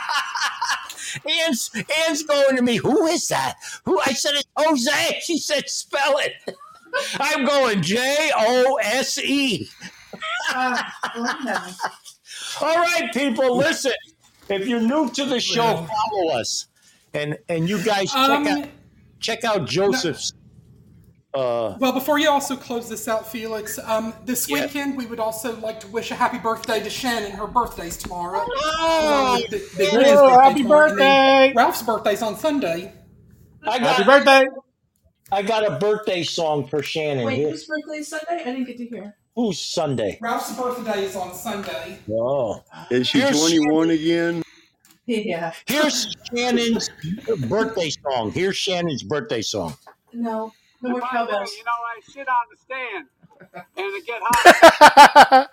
[1.46, 1.70] Ann's,
[2.06, 3.54] Ann's going to me, who is that?
[3.84, 4.00] Who?
[4.00, 5.20] I said, it's Jose.
[5.22, 6.32] She said, spell it.
[7.20, 9.68] I'm going J O S E.
[10.48, 11.74] Ah, well, heaven.
[12.60, 13.92] All right, people, listen.
[14.48, 15.86] If you're new to the show, Yeah.
[15.86, 16.66] follow us.
[17.14, 18.68] And and you guys check Um, out
[19.20, 20.32] check out Joseph's
[21.34, 24.62] uh Well, before you also close this out, Felix, um, this Yeah.
[24.64, 27.32] weekend we would also like to wish a happy birthday to Shannon.
[27.32, 28.46] Her birthday's tomorrow.
[28.48, 31.52] Oh, Along with Big- Big yeah, birthday happy tomorrow, birthday!
[31.54, 32.92] Ralph's birthday's on Sunday.
[33.66, 34.46] I Happy got birthday!
[35.30, 37.26] I got a birthday song for Shannon.
[37.26, 38.40] Wait, Here- whose birthday is Sunday?
[38.40, 39.14] I didn't get to hear.
[39.38, 40.18] Who's Sunday?
[40.20, 42.00] Ralph's birthday is on Sunday.
[42.10, 42.60] Oh.
[42.90, 44.42] Is she Here's- 21 again?
[45.06, 45.52] Yeah.
[45.66, 46.90] Here's Shannon's
[47.48, 48.32] birthday song.
[48.32, 49.76] Here's Shannon's birthday song.
[50.12, 50.52] No.
[50.82, 51.52] No more By cowbells.
[51.56, 53.06] you know, I sit on the stand
[53.76, 55.50] and it get hot.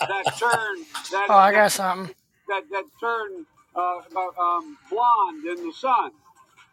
[0.00, 2.14] that turn, that, Oh, I got something.
[2.46, 6.12] that, that turn uh, about um, blonde in the sun.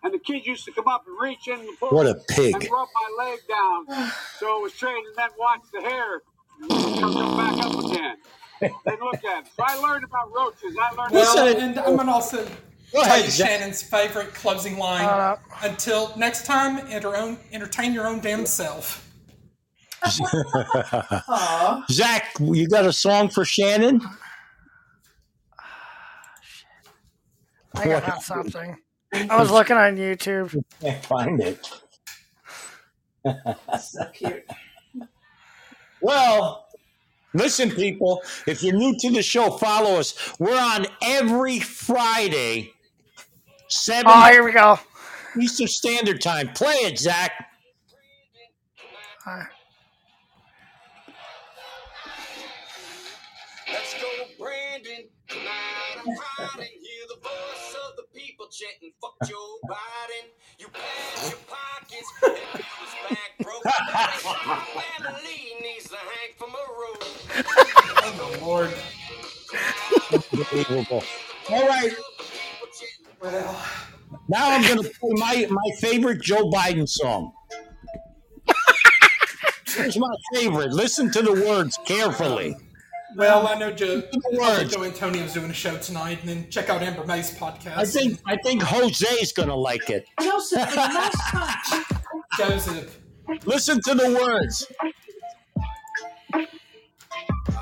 [0.05, 2.27] And the kids used to come up and reach in the pool What a and
[2.29, 2.53] pig.
[2.71, 2.87] rub
[3.17, 3.87] my leg down
[4.39, 6.21] so it was straight and then watch the hair
[6.69, 8.17] come back up again.
[8.61, 9.51] Then look at it.
[9.57, 10.77] So I learned about roaches.
[10.81, 12.49] I learned Well, Listen- and I'm gonna also Go
[12.93, 13.47] tell ahead, you Zach.
[13.49, 15.03] Shannon's favorite closing line.
[15.05, 15.41] Hold up.
[15.63, 19.01] Until next time, enter own, entertain your own damn self.
[21.91, 24.01] Zach, you got a song for Shannon?
[27.75, 28.77] I got something.
[29.29, 30.63] I was looking on YouTube.
[30.81, 31.67] Can't find it.
[33.81, 34.45] So cute.
[35.99, 36.67] Well,
[37.33, 40.13] listen, people, if you're new to the show, follow us.
[40.39, 42.71] We're on every Friday,
[43.67, 44.77] 7 Oh, here we go.
[45.41, 46.49] Eastern Standard Time.
[46.49, 47.31] Play it, Zach.
[53.71, 54.07] Let's go,
[54.39, 55.09] Brandon.
[55.27, 56.71] Tonight I'm riding.
[56.81, 57.64] Hear the voice of the
[58.15, 60.29] people chanting, fuck Joe Biden.
[60.59, 63.63] You pack your pockets and you was back broke.
[65.03, 67.03] Family needs to hang from a road.
[68.07, 68.73] Oh Lord.
[70.11, 71.03] Unbelievable.
[71.49, 71.91] All right.
[73.21, 73.65] Well,
[74.29, 77.31] Now I'm going to play my, my favorite Joe Biden song.
[79.67, 80.71] Here's my favorite.
[80.71, 82.55] Listen to the words carefully.
[83.15, 84.01] Well, um, I know Joe.
[84.01, 84.63] the I know.
[84.63, 87.77] Joe Antonio's doing a show tonight, and then check out Amber May's podcast.
[87.77, 90.07] I think I think Jose's going to like it.
[90.21, 91.85] Joseph, for the.
[92.37, 92.99] Joseph.
[93.45, 94.67] Listen to the words.
[96.33, 96.39] I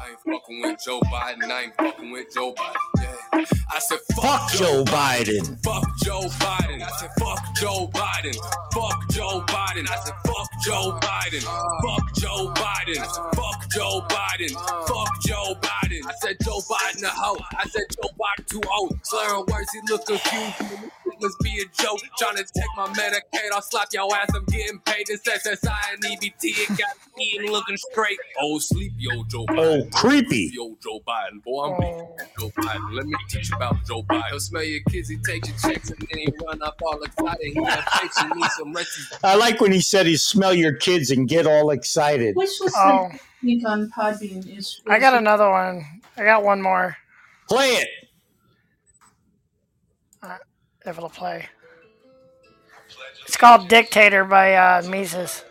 [0.10, 1.43] ain't fucking with Joe Biden.
[1.51, 2.76] I ain't fucking with Joe Biden.
[2.97, 3.12] Yeah.
[3.34, 5.64] I said, fuck, Fuck Joe Biden.
[5.64, 6.82] Fuck Joe Biden.
[6.84, 8.36] I said, fuck Joe Biden.
[8.72, 9.90] Fuck Joe Biden.
[9.90, 11.42] I said, fuck Joe Biden.
[11.42, 13.00] Fuck Joe Biden.
[13.00, 14.54] I said, fuck Joe Biden.
[14.88, 16.06] Fuck Joe Biden.
[16.06, 17.38] I said, Joe Biden a hoe.
[17.58, 19.00] I said, Joe Biden too old.
[19.04, 20.92] Slurring words, he look confused.
[21.24, 22.02] Must be a joke.
[22.18, 23.52] Trying to take my Medicaid.
[23.54, 24.30] I'll slap your ass.
[24.36, 25.08] I'm getting paid.
[25.08, 26.44] This SSI and EBT.
[26.44, 28.18] It got me looking straight.
[28.42, 29.88] Oh, sleepy old Joe Biden.
[29.88, 30.52] Oh, creepy.
[30.54, 31.80] Yo, Joe Biden, boy, I'm oh.
[31.80, 32.94] beating that Joe Biden.
[32.94, 34.28] Let me teach you about Joe Biden.
[34.30, 37.40] He'll smell your kids, he takes your checks, and then he run up all excited.
[37.42, 37.86] He got
[38.22, 39.20] you need some rest.
[39.24, 42.36] I like when he said he smell your kids and get all excited.
[42.36, 43.10] Which was Oh,
[43.42, 44.82] the on Podbean is.
[44.88, 45.86] I got another one.
[46.18, 46.98] I got one more.
[47.48, 48.03] Play it.
[50.85, 51.47] If it'll play.
[53.26, 55.43] It's called Dictator by uh, Mises.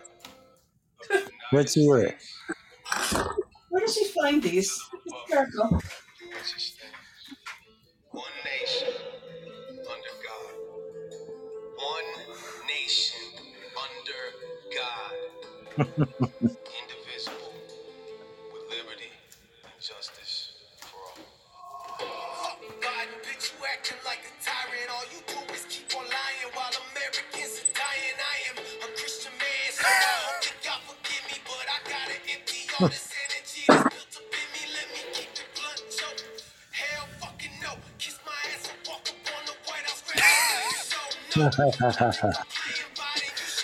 [1.51, 2.17] Let's hear it.
[3.69, 4.79] Where does he find these?
[5.05, 5.81] Hysterical.
[8.11, 8.93] One nation
[9.79, 10.53] under God.
[11.77, 12.09] One
[12.67, 13.29] nation
[13.83, 14.21] under
[16.47, 16.57] God.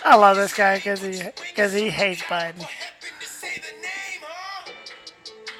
[0.06, 2.60] I love this guy because he because he hates Biden.
[2.60, 4.72] What happened to say the name, huh?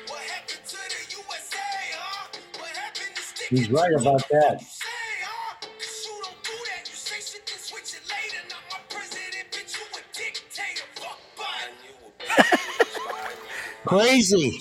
[0.08, 1.60] What happened to the USA,
[1.98, 2.40] huh?
[2.60, 4.62] What happened to sticking He's right about that.
[4.62, 4.88] say,
[5.24, 5.56] huh?
[5.62, 6.90] 'Cause you don't do that.
[6.90, 8.44] You say shit, then switch it later.
[8.50, 9.78] Not my president, bitch.
[9.78, 10.88] You a dictator.
[10.96, 11.76] Fuck Biden.
[13.86, 14.60] Crazy.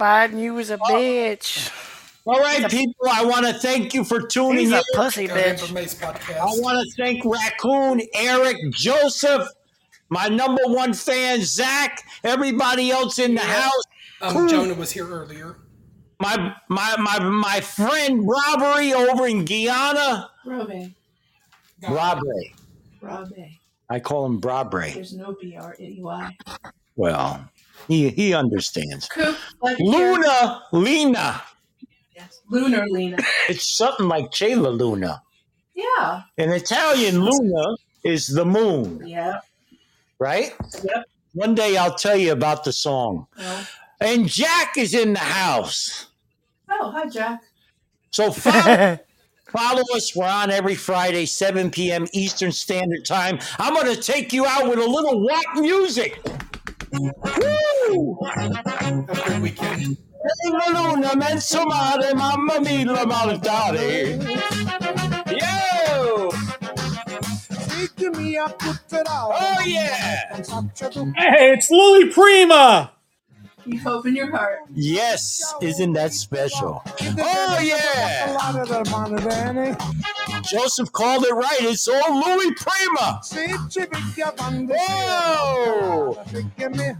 [0.00, 1.65] Biden, you was a bitch.
[2.26, 3.06] All right, people.
[3.08, 4.78] I want to thank you for tuning He's in.
[4.78, 6.36] a pussy bitch.
[6.36, 9.48] I want to thank Raccoon, Eric, Joseph,
[10.08, 13.82] my number one fan, Zach, everybody else in the house.
[14.20, 15.58] Um, Jonah was here earlier.
[16.18, 20.30] My my my my friend Robbery over in Guyana.
[20.44, 20.92] Robe.
[21.88, 22.54] Robbery.
[23.02, 23.34] Robe.
[23.88, 24.92] I call him Robbery.
[24.92, 26.36] There's no B R E Y.
[26.96, 27.48] Well,
[27.86, 29.06] he he understands.
[29.08, 29.36] Coop.
[29.60, 29.86] like here.
[29.86, 31.42] Luna, Lena.
[32.16, 32.40] Yes.
[32.48, 33.18] Lunar Lena.
[33.48, 35.22] It's something like Che La Luna.
[35.74, 36.22] Yeah.
[36.38, 39.40] In Italian, Luna is the moon, Yeah.
[40.18, 40.54] right?
[40.82, 41.04] Yep.
[41.34, 43.26] One day I'll tell you about the song.
[43.36, 43.66] Well.
[44.00, 46.06] And Jack is in the house.
[46.70, 47.40] Oh, hi, Jack.
[48.10, 48.98] So follow,
[49.50, 50.16] follow us.
[50.16, 52.06] We're on every Friday, 7 p.m.
[52.14, 53.38] Eastern Standard Time.
[53.58, 56.18] I'm going to take you out with a little what music.
[56.92, 58.18] Woo!
[58.22, 59.96] La
[60.74, 64.18] luna mensomare, mamma mia, la maledare.
[65.28, 66.30] Yo!
[67.68, 68.80] Take me up for
[69.34, 70.36] Oh, yeah!
[71.16, 72.92] Hey, it's Louis Prima.
[73.66, 74.60] You hope in your heart.
[74.72, 76.82] Yes, isn't that special?
[77.18, 78.36] Oh, yeah!
[80.42, 81.60] Joseph called it right.
[81.62, 83.20] It's all Louis Prima.
[84.68, 86.16] Whoa!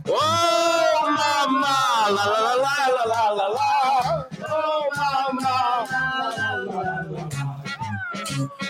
[0.08, 1.76] Oh, mama!
[2.10, 4.24] La la la la la la la.
[4.48, 5.54] Oh, mama!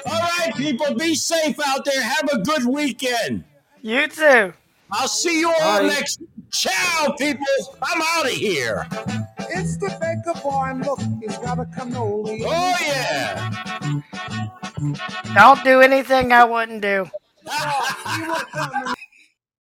[0.04, 2.02] All right, people, be safe out there.
[2.02, 3.44] Have a good weekend.
[3.80, 4.52] You too.
[4.90, 6.20] I'll see you all next.
[6.56, 7.44] Ciao, people.
[7.82, 8.86] I'm out of here.
[9.50, 12.40] It's the baker boy, and look, he's got a cannoli.
[12.46, 13.50] Oh, yeah.
[15.34, 17.10] Don't do anything I wouldn't do.
[17.46, 18.94] Oh,